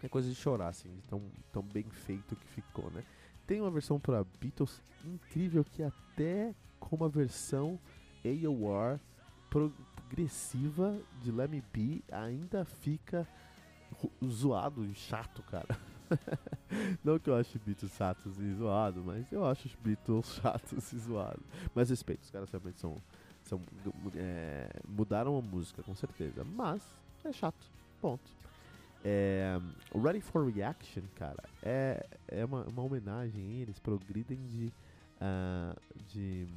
É 0.01 0.07
coisa 0.07 0.29
de 0.29 0.35
chorar, 0.35 0.69
assim, 0.69 0.89
de 0.89 1.01
tão, 1.03 1.21
tão 1.51 1.63
bem 1.63 1.83
feito 1.83 2.35
que 2.35 2.47
ficou, 2.47 2.89
né? 2.91 3.03
Tem 3.45 3.59
uma 3.59 3.71
versão 3.71 3.99
para 3.99 4.23
Beatles 4.39 4.81
incrível 5.03 5.63
que 5.63 5.83
até 5.83 6.53
com 6.79 6.95
uma 6.95 7.09
versão 7.09 7.79
AOR 8.23 8.99
progressiva 9.49 10.97
de 11.21 11.31
Let 11.31 11.49
Me 11.49 11.63
Be 11.73 12.03
ainda 12.11 12.63
fica 12.63 13.27
zoado 14.23 14.85
e 14.85 14.93
chato, 14.93 15.41
cara. 15.43 15.77
Não 17.03 17.19
que 17.19 17.29
eu 17.29 17.35
ache 17.35 17.59
Beatles 17.59 17.93
chatos 17.93 18.39
e 18.39 18.53
zoado, 18.53 19.03
mas 19.05 19.31
eu 19.31 19.45
acho 19.45 19.67
os 19.67 19.75
Beatles 19.75 20.35
chatos 20.41 20.93
e 20.93 20.99
zoados. 20.99 21.43
Mas 21.73 21.89
respeito, 21.89 22.23
os 22.23 22.31
caras 22.31 22.49
realmente 22.51 22.79
são 22.79 22.97
são, 23.43 23.61
é, 24.15 24.69
mudaram 24.87 25.37
a 25.37 25.41
música, 25.41 25.81
com 25.81 25.95
certeza. 25.95 26.43
Mas 26.43 26.83
é 27.23 27.31
chato. 27.31 27.65
Ponto. 27.99 28.29
É, 29.03 29.59
Ready 29.93 30.21
for 30.21 30.45
Reaction, 30.51 31.03
cara, 31.15 31.41
é, 31.63 32.05
é 32.27 32.45
uma, 32.45 32.63
uma 32.63 32.83
homenagem. 32.83 33.61
Eles 33.61 33.79
progridem 33.79 34.37
de, 34.47 34.71
uh, 35.21 35.79
de 36.07 36.47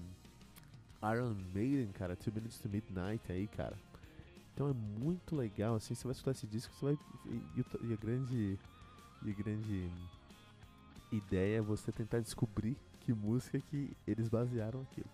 Iron 1.03 1.35
Maiden, 1.55 1.88
cara. 1.93 2.17
Two 2.17 2.33
Minutes 2.33 2.59
to 2.59 2.69
Midnight 2.69 3.31
aí, 3.31 3.47
cara. 3.49 3.77
Então 4.55 4.69
é 4.69 4.73
muito 4.73 5.35
legal, 5.35 5.77
assim, 5.77 5.95
você 5.95 6.05
vai 6.05 6.12
escutar 6.12 6.33
esse 6.33 6.47
disco, 6.47 6.75
você 6.75 6.85
vai. 6.85 6.99
E, 7.27 7.88
e 7.88 7.93
a 7.93 7.97
grande. 7.97 8.59
E 9.25 9.31
a 9.31 9.35
grande 9.35 9.91
ideia 11.11 11.59
é 11.59 11.61
você 11.61 11.93
tentar 11.93 12.21
descobrir 12.21 12.77
que 13.01 13.13
música 13.13 13.61
que 13.61 13.97
eles 14.07 14.29
basearam 14.29 14.83
aquilo. 14.83 15.11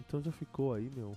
Então 0.00 0.20
já 0.20 0.32
ficou 0.32 0.74
aí, 0.74 0.90
meu. 0.94 1.16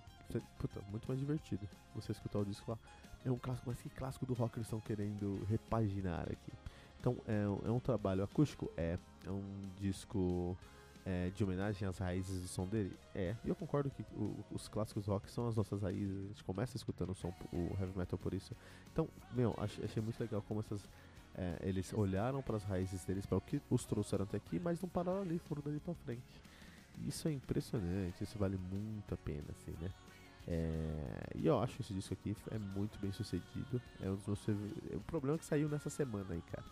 Puta, 0.60 0.82
muito 0.90 1.08
mais 1.08 1.20
divertido 1.20 1.68
você 1.96 2.12
escutar 2.12 2.40
o 2.40 2.46
disco 2.46 2.72
lá. 2.72 2.78
É 3.26 3.32
um 3.32 3.38
clássico, 3.38 3.70
mas 3.70 3.82
que 3.82 3.90
clássico 3.90 4.26
do 4.26 4.34
rock 4.34 4.58
eles 4.58 4.68
estão 4.68 4.80
querendo 4.80 5.44
repaginar 5.50 6.24
aqui. 6.24 6.52
Então 7.00 7.18
é, 7.28 7.44
é 7.68 7.72
um 7.72 7.80
trabalho 7.80 8.24
acústico? 8.24 8.72
É. 8.78 8.98
É 9.26 9.32
um 9.32 9.70
disco 9.80 10.58
é, 11.06 11.30
de 11.30 11.44
homenagem 11.44 11.88
às 11.88 11.98
raízes 11.98 12.42
do 12.42 12.48
som 12.48 12.68
dele? 12.68 12.96
É. 13.16 13.36
E 13.44 13.50
eu 13.50 13.56
concordo 13.56 13.90
que 13.90 14.04
o, 14.16 14.36
os 14.52 14.68
clássicos 14.68 15.06
rock 15.06 15.32
são 15.32 15.48
as 15.48 15.56
nossas 15.56 15.82
raízes. 15.82 16.26
A 16.26 16.28
gente 16.28 16.44
começa 16.44 16.76
escutando 16.76 17.12
o 17.12 17.16
som, 17.16 17.34
o 17.54 17.76
heavy 17.80 17.98
metal 17.98 18.20
por 18.20 18.34
isso. 18.34 18.54
Então, 18.92 19.08
meu, 19.34 19.56
achei, 19.58 19.86
achei 19.86 20.04
muito 20.04 20.20
legal 20.20 20.42
como 20.48 20.60
essas. 20.60 20.88
É, 21.38 21.60
eles 21.62 21.94
olharam 21.94 22.42
para 22.42 22.58
as 22.58 22.64
raízes 22.64 23.06
deles, 23.06 23.26
para 23.26 23.38
o 23.38 23.42
que 23.42 23.62
os 23.70 23.86
trouxeram 23.86 24.24
até 24.24 24.38
aqui, 24.38 24.60
mas 24.60 24.82
não 24.82 24.90
pararam 24.90 25.22
ali, 25.22 25.38
foram 25.38 25.62
dali 25.62 25.80
para 25.80 25.94
frente. 25.94 26.42
Isso 27.06 27.28
é 27.28 27.32
impressionante, 27.32 28.24
isso 28.24 28.40
vale 28.40 28.58
muito 28.58 29.14
a 29.14 29.18
pena, 29.18 29.46
assim, 29.52 29.72
né? 29.80 29.92
É, 30.48 31.32
e 31.36 31.46
eu 31.46 31.60
acho 31.60 31.82
esse 31.82 31.94
disco 31.94 32.14
aqui 32.14 32.36
é 32.50 32.58
muito 32.58 32.98
bem 33.00 33.12
sucedido. 33.12 33.82
É 34.02 34.10
um 34.10 34.16
dos 34.16 34.26
meus 34.26 34.48
O 34.94 35.02
problema 35.02 35.36
é 35.36 35.40
que 35.40 35.46
saiu 35.46 35.68
nessa 35.68 35.90
semana 35.90 36.34
aí, 36.34 36.42
cara. 36.42 36.66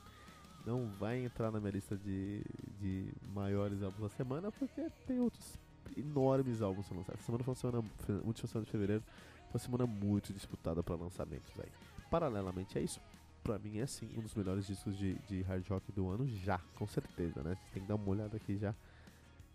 Não 0.66 0.88
vai 0.98 1.24
entrar 1.24 1.52
na 1.52 1.60
minha 1.60 1.72
lista 1.72 1.96
de, 1.96 2.42
de 2.80 3.14
maiores 3.34 3.84
álbuns 3.84 4.02
da 4.02 4.10
semana 4.10 4.52
porque 4.52 4.90
tem 5.06 5.20
outros 5.20 5.60
enormes 5.96 6.62
álbuns 6.62 6.90
a 6.92 6.96
lançar. 6.96 7.14
Essa 7.14 7.24
semana 7.24 7.44
foi 7.44 7.52
uma 7.52 7.56
semana, 7.56 7.90
última 8.24 8.48
semana 8.48 8.66
de 8.66 8.72
fevereiro, 8.72 9.04
foi 9.52 9.54
uma 9.54 9.60
semana 9.60 9.86
muito 9.86 10.34
disputada 10.34 10.82
para 10.82 10.96
lançamentos 10.96 11.52
aí. 11.60 11.72
Paralelamente 12.10 12.78
a 12.78 12.82
isso, 12.82 13.00
pra 13.46 13.60
mim 13.60 13.78
é 13.78 13.86
sim 13.86 14.10
um 14.18 14.22
dos 14.22 14.34
melhores 14.34 14.66
discos 14.66 14.98
de, 14.98 15.14
de 15.28 15.44
hard 15.44 15.66
rock 15.70 15.92
do 15.92 16.10
ano, 16.10 16.28
já, 16.28 16.58
com 16.76 16.88
certeza, 16.88 17.44
né? 17.44 17.56
Tem 17.72 17.84
que 17.84 17.88
dar 17.88 17.96
uma 17.96 18.10
olhada 18.10 18.36
aqui 18.36 18.58
já 18.58 18.74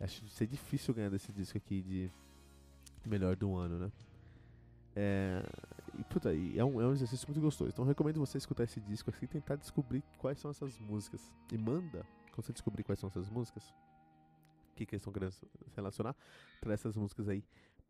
Acho 0.00 0.22
que 0.22 0.30
ser 0.30 0.46
difícil 0.46 0.94
ganhar 0.94 1.10
desse 1.10 1.30
disco 1.30 1.58
aqui 1.58 1.82
de 1.82 2.10
melhor 3.04 3.36
do 3.36 3.54
ano, 3.54 3.78
né? 3.78 3.92
É, 4.96 5.42
e 5.98 6.04
puta, 6.04 6.30
é 6.30 6.64
um, 6.64 6.80
é 6.80 6.86
um 6.86 6.92
exercício 6.92 7.28
muito 7.28 7.40
gostoso. 7.40 7.70
Então 7.70 7.84
recomendo 7.84 8.18
você 8.18 8.38
escutar 8.38 8.64
esse 8.64 8.80
disco 8.80 9.10
aqui 9.10 9.26
e 9.26 9.28
tentar 9.28 9.56
descobrir 9.56 10.02
quais 10.16 10.38
são 10.38 10.50
essas 10.50 10.78
músicas. 10.78 11.20
E 11.52 11.58
manda, 11.58 12.06
quando 12.32 12.46
você 12.46 12.52
descobrir 12.52 12.82
quais 12.82 12.98
são 12.98 13.08
essas 13.08 13.28
músicas, 13.28 13.62
que, 14.74 14.86
que 14.86 14.94
eles 14.94 15.02
estão 15.02 15.12
querendo 15.12 15.34
relacionar, 15.76 16.16
para 16.62 16.72
essas 16.72 16.96
músicas 16.96 17.28
aí 17.28 17.44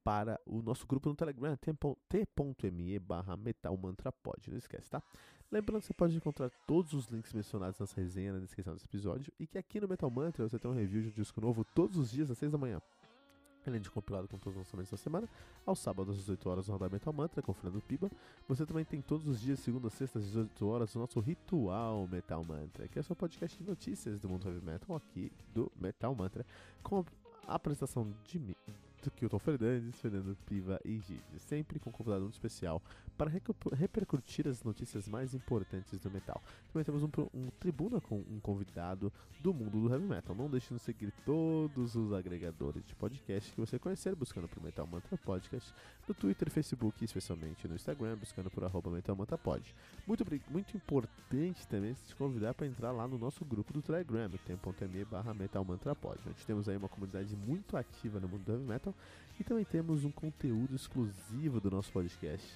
para 0.04 0.40
o 0.46 0.62
nosso 0.62 0.86
grupo 0.86 1.08
no 1.08 1.14
Telegram, 1.14 1.56
t.me 1.56 2.98
barra 2.98 3.36
metalmantrapod. 3.36 4.50
Não 4.50 4.58
esquece, 4.58 4.90
tá? 4.90 5.02
Lembrando 5.50 5.80
que 5.80 5.88
você 5.88 5.94
pode 5.94 6.16
encontrar 6.16 6.50
todos 6.66 6.92
os 6.92 7.06
links 7.08 7.32
mencionados 7.32 7.80
nessa 7.80 8.00
resenha 8.00 8.32
na 8.32 8.38
descrição 8.38 8.72
desse 8.72 8.86
episódio 8.86 9.32
e 9.38 9.46
que 9.46 9.58
aqui 9.58 9.80
no 9.80 9.88
Metal 9.88 10.08
Mantra 10.08 10.48
você 10.48 10.58
tem 10.58 10.70
um 10.70 10.74
review 10.74 11.02
de 11.02 11.08
um 11.08 11.12
disco 11.12 11.40
novo 11.40 11.64
todos 11.74 11.96
os 11.96 12.10
dias 12.10 12.30
às 12.30 12.38
6 12.38 12.52
da 12.52 12.58
manhã. 12.58 12.80
Além 13.66 13.80
de 13.80 13.90
compilado 13.90 14.26
com 14.28 14.38
todos 14.38 14.56
os 14.56 14.64
lançamentos 14.64 14.90
da 14.90 14.96
semana, 14.96 15.28
aos 15.66 15.80
sábados 15.80 16.14
às 16.14 16.20
18 16.20 16.48
horas 16.48 16.68
no 16.68 16.74
Radar 16.74 16.90
Metal 16.90 17.12
Mantra 17.12 17.42
com 17.42 17.50
o 17.50 17.54
Fernando 17.54 17.82
Piba. 17.82 18.10
Você 18.48 18.64
também 18.64 18.84
tem 18.84 19.02
todos 19.02 19.26
os 19.26 19.40
dias, 19.40 19.58
segunda 19.58 19.90
sexta 19.90 20.18
às 20.18 20.24
18 20.24 20.66
horas, 20.66 20.94
o 20.94 20.98
nosso 21.00 21.20
Ritual 21.20 22.06
Metal 22.06 22.42
Mantra, 22.44 22.88
que 22.88 22.98
é 22.98 23.00
o 23.00 23.04
seu 23.04 23.16
podcast 23.16 23.58
de 23.58 23.68
notícias 23.68 24.20
do 24.20 24.28
mundo 24.28 24.48
heavy 24.48 24.64
metal 24.64 24.96
aqui 24.96 25.30
do 25.52 25.70
Metal 25.78 26.14
Mantra, 26.14 26.46
com 26.82 27.04
a 27.46 27.54
apresentação 27.54 28.10
de 28.24 28.38
mim, 28.38 28.56
Kilton 29.08 29.38
Fernandes, 29.38 30.00
Fernando 30.00 30.36
Piva 30.44 30.80
e 30.84 30.98
Gigi, 30.98 31.22
sempre 31.38 31.78
com 31.78 31.90
um 31.90 31.92
convidado 31.92 32.22
muito 32.22 32.34
especial 32.34 32.82
para 33.16 33.30
repercutir 33.76 34.48
as 34.48 34.64
notícias 34.64 35.06
mais 35.06 35.34
importantes 35.34 35.98
do 36.00 36.10
metal. 36.10 36.42
Também 36.72 36.84
temos 36.84 37.02
um, 37.02 37.10
um, 37.34 37.50
tribuna 37.60 38.00
com 38.00 38.16
um 38.16 38.40
convidado 38.40 39.12
do 39.40 39.52
mundo 39.52 39.78
do 39.78 39.92
heavy 39.92 40.06
metal. 40.06 40.34
Não 40.34 40.48
deixe 40.48 40.72
de 40.72 40.80
seguir 40.80 41.12
todos 41.24 41.94
os 41.94 42.12
agregadores 42.14 42.82
de 42.84 42.94
podcast 42.94 43.52
que 43.52 43.60
você 43.60 43.78
conhecer, 43.78 44.14
buscando 44.14 44.48
por 44.48 44.62
Metal 44.62 44.86
Mantra 44.86 45.18
Podcast, 45.18 45.72
no 46.08 46.14
Twitter, 46.14 46.50
Facebook 46.50 46.96
e 47.02 47.04
especialmente 47.04 47.68
no 47.68 47.74
Instagram, 47.74 48.16
buscando 48.16 48.50
por 48.50 48.64
arroba 48.64 48.90
Metal 48.90 49.14
Mantra 49.14 49.36
Pod. 49.36 49.62
Muito, 50.06 50.24
muito 50.50 50.76
importante 50.76 51.68
também 51.68 51.92
te 51.92 52.16
convidar 52.16 52.54
para 52.54 52.66
entrar 52.66 52.90
lá 52.90 53.06
no 53.06 53.18
nosso 53.18 53.44
grupo 53.44 53.72
do 53.72 53.82
Telegram, 53.82 54.30
tem.me 54.46 55.04
barra 55.04 55.34
Metal 55.34 55.62
Mantra 55.62 55.94
Pod. 55.94 56.18
Onde 56.26 56.46
temos 56.46 56.68
aí 56.70 56.76
uma 56.76 56.88
comunidade 56.88 57.36
muito 57.36 57.76
ativa 57.76 58.18
no 58.18 58.28
mundo 58.28 58.44
do 58.44 58.52
heavy 58.52 58.64
metal 58.64 58.89
metal. 58.90 58.94
E 59.38 59.44
também 59.44 59.64
temos 59.64 60.05
um 60.05 60.11
conteúdo 60.11 60.74
exclusivo 60.74 61.61
do 61.61 61.70
nosso 61.70 61.90
podcast 61.90 62.46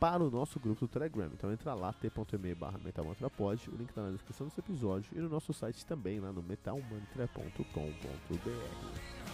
para 0.00 0.24
o 0.24 0.30
nosso 0.30 0.58
grupo 0.58 0.80
do 0.80 0.88
Telegram. 0.88 1.30
Então 1.32 1.52
entra 1.52 1.74
lá, 1.74 1.92
t.me 1.92 2.54
barra 2.54 2.78
metalmantrapod, 2.78 3.70
o 3.70 3.76
link 3.76 3.90
está 3.90 4.02
na 4.02 4.10
descrição 4.10 4.46
desse 4.46 4.60
episódio 4.60 5.10
e 5.14 5.20
no 5.20 5.28
nosso 5.28 5.52
site 5.52 5.84
também, 5.84 6.20
lá 6.20 6.32
no 6.32 6.42
metalmantra.com.br. 6.42 9.33